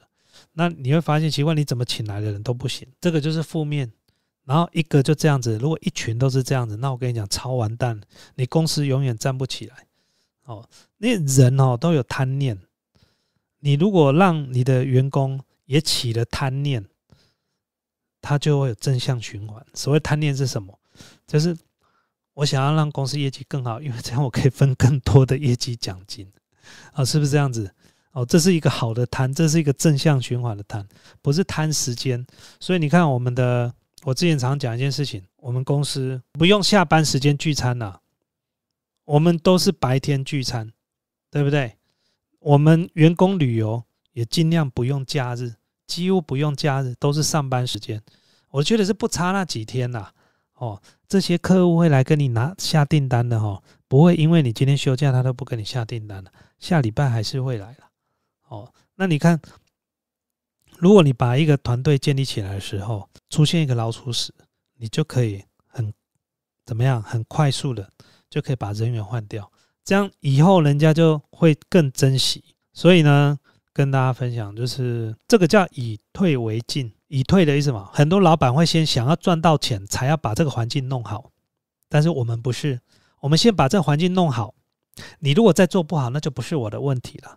[0.54, 3.92] 那你会发现奇怪，你怎么请来的人都不行，这个就是负面。
[4.44, 8.00] 然后一个就这样子，如果一群都是这样子，那我跟你讲超完蛋，
[8.34, 9.76] 你公司永远站不起来。
[10.44, 10.68] 哦，
[10.98, 12.58] 那人哦都有贪念，
[13.60, 16.84] 你如果让你的员工也起了贪念，
[18.20, 19.64] 他就会有正向循环。
[19.74, 20.78] 所谓贪念是什么？
[21.26, 21.56] 就是
[22.34, 26.30] 我想要让公司业绩更好，因为这样我可以分更多的业绩奖金
[26.92, 27.72] 啊，是不是这样子？
[28.12, 30.86] 哦，这是一个好的贪，这是一个正向循环的贪，
[31.22, 32.26] 不是贪时间。
[32.58, 38.00] 所以你看，我们的我之前常讲一件事情，我们公司不用下班时间聚餐呐、
[39.04, 40.72] 我们都是白天聚餐，
[41.30, 41.76] 对不对？
[42.40, 45.54] 我们员工旅游也尽量不用假日，
[45.86, 48.02] 几乎不用假日，都是上班时间。
[48.48, 50.10] 我觉得是不差那几天呐、
[50.54, 57.90] 哦，这些客户会来跟你拿下订单的哦，不会因为你今天休假，他都不跟你下订单了，下礼拜还是会来了。
[58.48, 59.40] 哦，那你看，
[60.78, 64.34] 如果你把一个团队建立起来的时候，出现一个老鼠屎，
[64.76, 65.92] 你就可以很
[66.64, 67.92] 怎么样，很快速的
[68.28, 69.52] 就可以把人员换掉，
[69.90, 72.44] 这样以后人家就会更珍惜。
[72.72, 73.36] 所以呢，
[73.72, 76.92] 跟大家分享，就是这个叫以退为进。
[77.08, 81.32] 以退的意思嘛，很多老板会先想要赚到钱，才要把这个环境弄好。
[81.88, 82.78] 但是我们不是，
[83.18, 84.54] 我们先把这个环境弄好。
[85.18, 87.36] 你如果再做不好，那就不是我的问题了，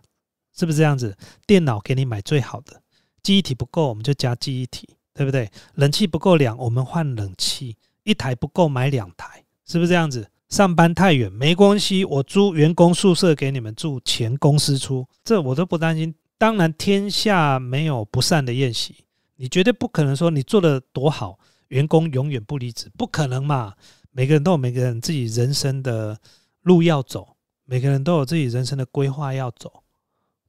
[0.56, 1.16] 是不是这样子？
[1.48, 2.80] 电脑给你买最好的，
[3.20, 5.50] 记忆体不够，我们就加记忆体，对不对？
[5.74, 10.30] 冷气不够凉，我们换冷气，一台不够买两台，是不是这样子？
[10.54, 16.14] 上班太远没关系，我租员工宿舍给你们住，钱公司出，这我都不担心。
[16.38, 21.36] 当然，天下没有不散的宴席，你绝对不可能说你做的多好，
[21.70, 23.74] 员工永远不离职，不可能嘛。
[24.12, 26.16] 每个人都有每个人自己人生的
[26.62, 27.34] 路要走，
[27.64, 29.82] 每个人都有自己人生的规划要走，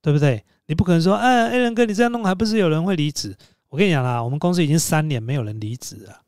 [0.03, 0.45] 对不对？
[0.67, 3.35] 你不可能说，哎，A 人哥，你这样弄还不是有人会离职？
[3.69, 6.21] 我跟你讲啦，我们公司已经三年没有人离职了，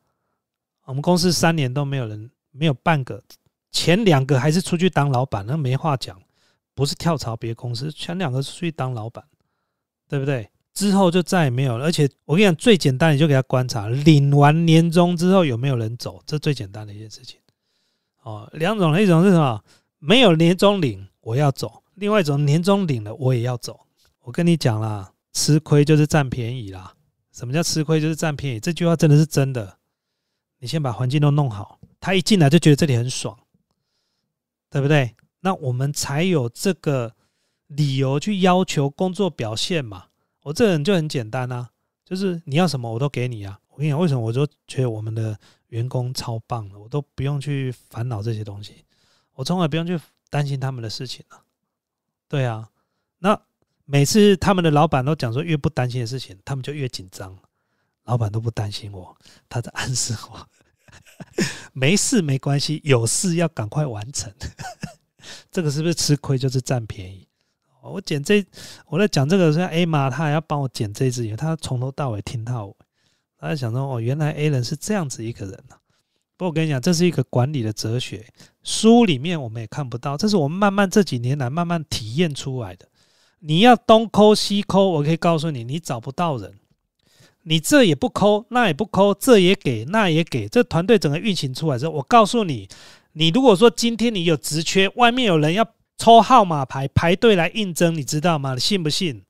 [0.85, 3.21] 我们公司三年都没有人，没有半个，
[3.71, 6.19] 前两个还是出去当老板，那没话讲，
[6.73, 9.23] 不是跳槽别公司，前两个出去当老板，
[10.07, 10.49] 对不对？
[10.73, 11.85] 之后就再也没有了。
[11.85, 17.39] 而且我跟你讲，最简单，你就给他观察，领完年终之后有没有人走，这最简单的一件事情。
[18.21, 19.63] 哦，两种，一种是什么？
[19.99, 23.79] 没有年终领，我要走；另外一种年终领了，我也要走。
[24.21, 26.93] 我跟你讲啦，吃亏就是占便宜啦。
[27.31, 28.59] 什么叫吃亏就是占便宜？
[28.59, 29.77] 这句话真的是真的。
[30.59, 33.35] 你先把环境都弄好，他一进来就觉得这里很爽，
[34.69, 35.15] 对不对？
[35.41, 37.15] 那我们才有这个
[37.67, 40.07] 理由去要求工作表现嘛。
[40.43, 41.69] 我这人就很简单啊，
[42.05, 43.59] 就是你要什么我都给你啊。
[43.69, 45.37] 我跟你讲，为什么我就觉得我们的
[45.67, 48.85] 员工超棒的，我都不用去烦恼这些东西，
[49.33, 49.99] 我从来不用去
[50.29, 51.43] 担心他们的事情啊。
[52.27, 52.69] 对啊，
[53.19, 53.39] 那
[53.85, 57.37] 每次他们的老板都讲说，越不担心的事情，他们就越紧张。
[58.03, 59.15] 老板都不担心我，
[59.49, 60.47] 他在暗示我，
[61.73, 64.31] 没事没关系，有事要赶快完成。
[65.51, 67.27] 这个是不是吃亏就是占便宜？
[67.81, 68.45] 我剪这
[68.87, 72.73] 我在讲这个时候，A 妈她还要帮我剪这支影，她从头到尾听到尾，
[73.39, 75.79] 她在想说哦，原来 A 人是这样子一个人啊。
[76.35, 78.27] 不过我跟你讲，这是一个管理的哲学，
[78.61, 82.87] 书里面我们也看不到，这是我们慢慢这几年来慢慢体验出来的。
[83.39, 86.53] 你要东抠西抠，我可以告诉你，你找不到人。
[87.49, 92.67] 你这也不抠，那也不抠，这也给，那也给，这团队整个运行出来之后，我告诉你，
[93.13, 95.65] 你如果说今天你有职缺，外面有人要
[95.97, 98.53] 抽号码牌排队来应征，你知道吗？
[98.53, 99.23] 你信不信？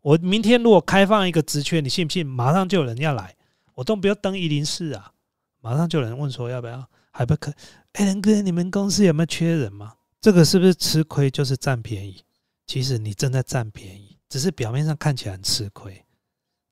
[0.00, 2.26] 我明天如果开放一个职缺，你信不信？
[2.26, 3.34] 马上就有人要来，
[3.74, 5.12] 我都不要登一零四啊，
[5.60, 7.52] 马上就有人问说要不要，还不可？
[7.92, 9.92] 哎，仁哥，你们公司有没有缺人吗？
[10.18, 12.22] 这个是不是吃亏就是占便宜？
[12.66, 16.02] 其实你正在占便宜，只是表面上看起来很吃亏，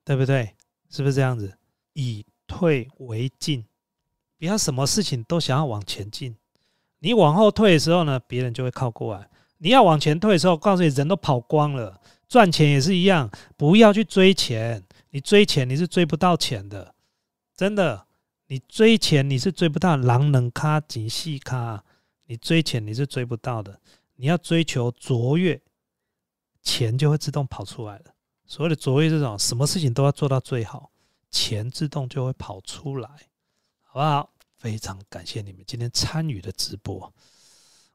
[0.03, 0.55] 对不对？
[0.93, 1.57] 是不是这样子？
[1.95, 3.65] 以退为进，
[4.39, 6.37] 不要什么事情都想要往前进。
[6.99, 9.27] 你往后退的时候呢，别人就会靠过来；
[9.59, 12.01] 你要往前退的时候，告诉你人都跑光了。
[12.29, 14.83] 赚钱也是一样，不要去追钱。
[15.11, 16.95] 你追钱你是追不到钱的，
[17.57, 18.07] 真的。
[18.49, 21.83] 你追钱你是追不到，狼能卡紧细卡，
[22.27, 23.81] 你追钱你是追不到的，
[24.17, 25.59] 你要追求卓越，
[26.63, 28.12] 钱就会自动跑出来了。
[28.47, 30.91] 所谓的卓越这种，什么事情都要做到最好，
[31.31, 33.09] 钱自动就会跑出来，
[33.83, 34.31] 好不好？
[34.57, 37.13] 非常感谢你们今天参与的直播，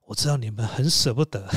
[0.06, 1.48] 我知道你们很舍不得，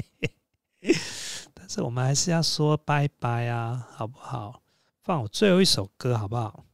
[1.52, 4.62] 但是我们还是要说拜拜啊，好不好？
[5.02, 6.64] 放我最后一首歌好不好？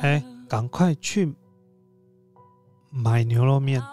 [0.00, 1.32] 哎，赶快去
[2.90, 3.80] 买牛肉面。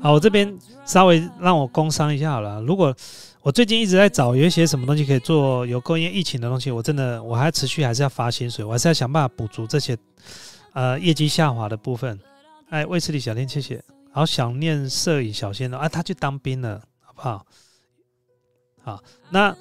[0.00, 2.60] 好，我这边稍微让我工商一下好了。
[2.62, 2.94] 如果
[3.40, 9.96] 我最近一直在找有一些什么东西可以做有关于疫情的东西，我真的我还持续还是要发薪水，我还是要想办法补足这些
[10.72, 12.18] 呃业绩下滑的部分。
[12.70, 13.82] 哎，卫斯理小天，谢谢。
[14.10, 17.46] 好想念摄影小鲜肉啊，他去当兵了，好不好？
[18.82, 19.56] 好，那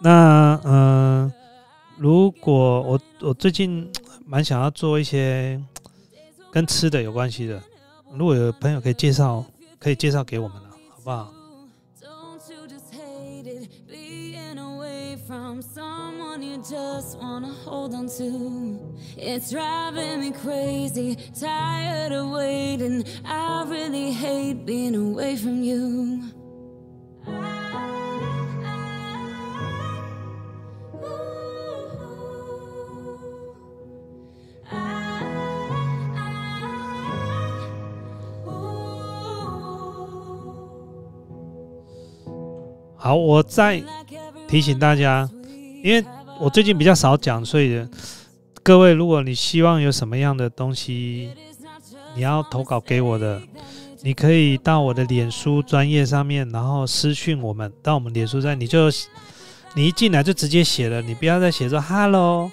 [0.00, 1.32] 那嗯、呃
[1.98, 3.90] 如果我我最近
[4.26, 5.58] 蛮想要做一些
[6.50, 7.58] 跟吃的有关系的，
[8.12, 9.42] 如果有朋友可以介绍，
[9.78, 11.32] 可以介绍给我们了，好不好
[12.02, 18.78] ？Don't you just hate it being away from someone you just wanna hold on to?
[19.16, 23.06] It's driving me crazy, tired of waiting.
[23.24, 26.20] I really hate being away from you.
[27.26, 27.65] I
[43.06, 43.80] 好，我再
[44.48, 45.30] 提醒大家，
[45.80, 46.04] 因为
[46.40, 47.86] 我最近比较少讲，所以
[48.64, 51.30] 各位，如果你希望有什么样的东西，
[52.16, 53.40] 你要投稿给我的，
[54.02, 58.90] 你可以到我的脸书专业上面，然后私讯我们，到我们脸书上，你就
[59.76, 62.50] 你一进来就直接写了，你不要再写说 “hello”，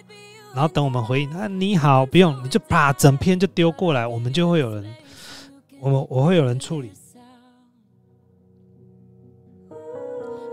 [0.54, 4.86] 然后等我们回应啊你好，不用，你就把整篇就丢过来，我们就会有人，
[5.80, 6.92] 我们我会有人处理，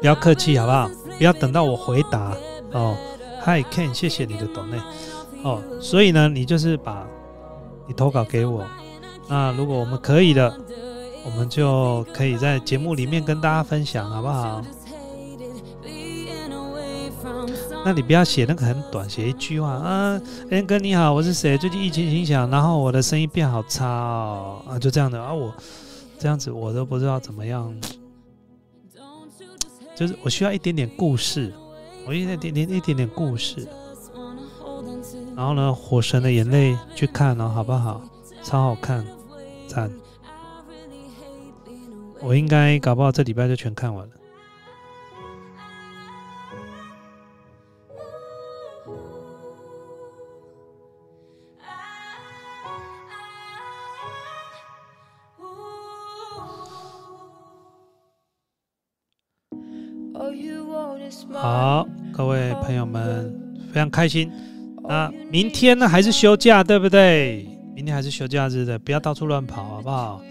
[0.00, 0.90] 不要客气好不好？
[1.18, 2.34] 不要等到我回答
[2.72, 2.96] 哦。
[3.44, 4.78] Hi Ken，谢谢你的懂内
[5.42, 5.60] 哦。
[5.80, 7.06] 所以呢，你就是把
[7.86, 8.64] 你投稿给我，
[9.28, 10.54] 那如果我们可以的，
[11.24, 14.62] 我们就可以在节目里面跟大家分享，好不好？
[17.84, 20.20] 那你不要写那个很短，写一句话啊
[20.50, 21.56] ，N 哥你好，我是谁？
[21.58, 25.52] 最近疫情影响，然后我的声音变好差哦，啊，就这样的啊，我
[26.18, 27.74] 这样子我都不知道怎么样，
[30.00, 31.52] 就是我需要一点点故事，
[32.06, 33.68] 我一点点一点点故事，
[35.36, 38.00] 然后呢，火神的眼泪去看哦，好不好？
[38.42, 39.06] 超好看，
[39.68, 39.92] 赞！
[42.22, 44.14] 我应该搞不好这礼拜就全看完了。
[61.50, 63.34] 好，各位朋友们，
[63.72, 64.30] 非常开心。
[64.88, 67.44] 那明天呢还是休假，对不对？
[67.74, 70.22] 明天还是休假日的，不要到处乱跑，好不好？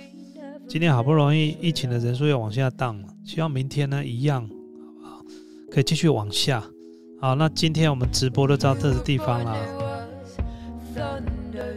[0.66, 4.48] 今天好不容易疫情的人数又往下降了，希望明天呢一样，好
[4.94, 5.22] 不好？
[5.70, 6.64] 可以继续往下。
[7.20, 9.58] 好，那今天我们直播就到这个地方啦。
[10.96, 11.76] Thunder,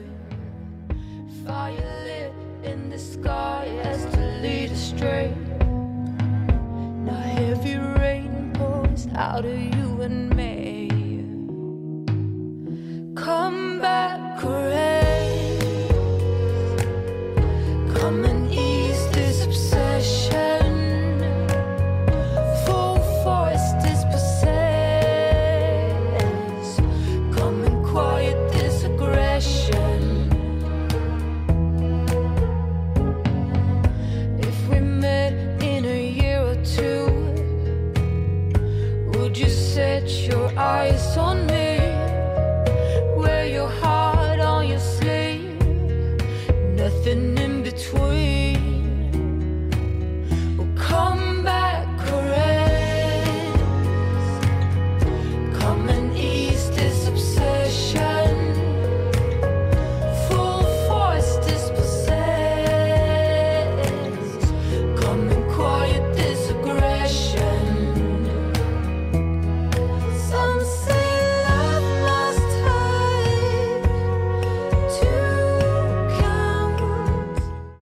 [9.14, 9.71] out of you.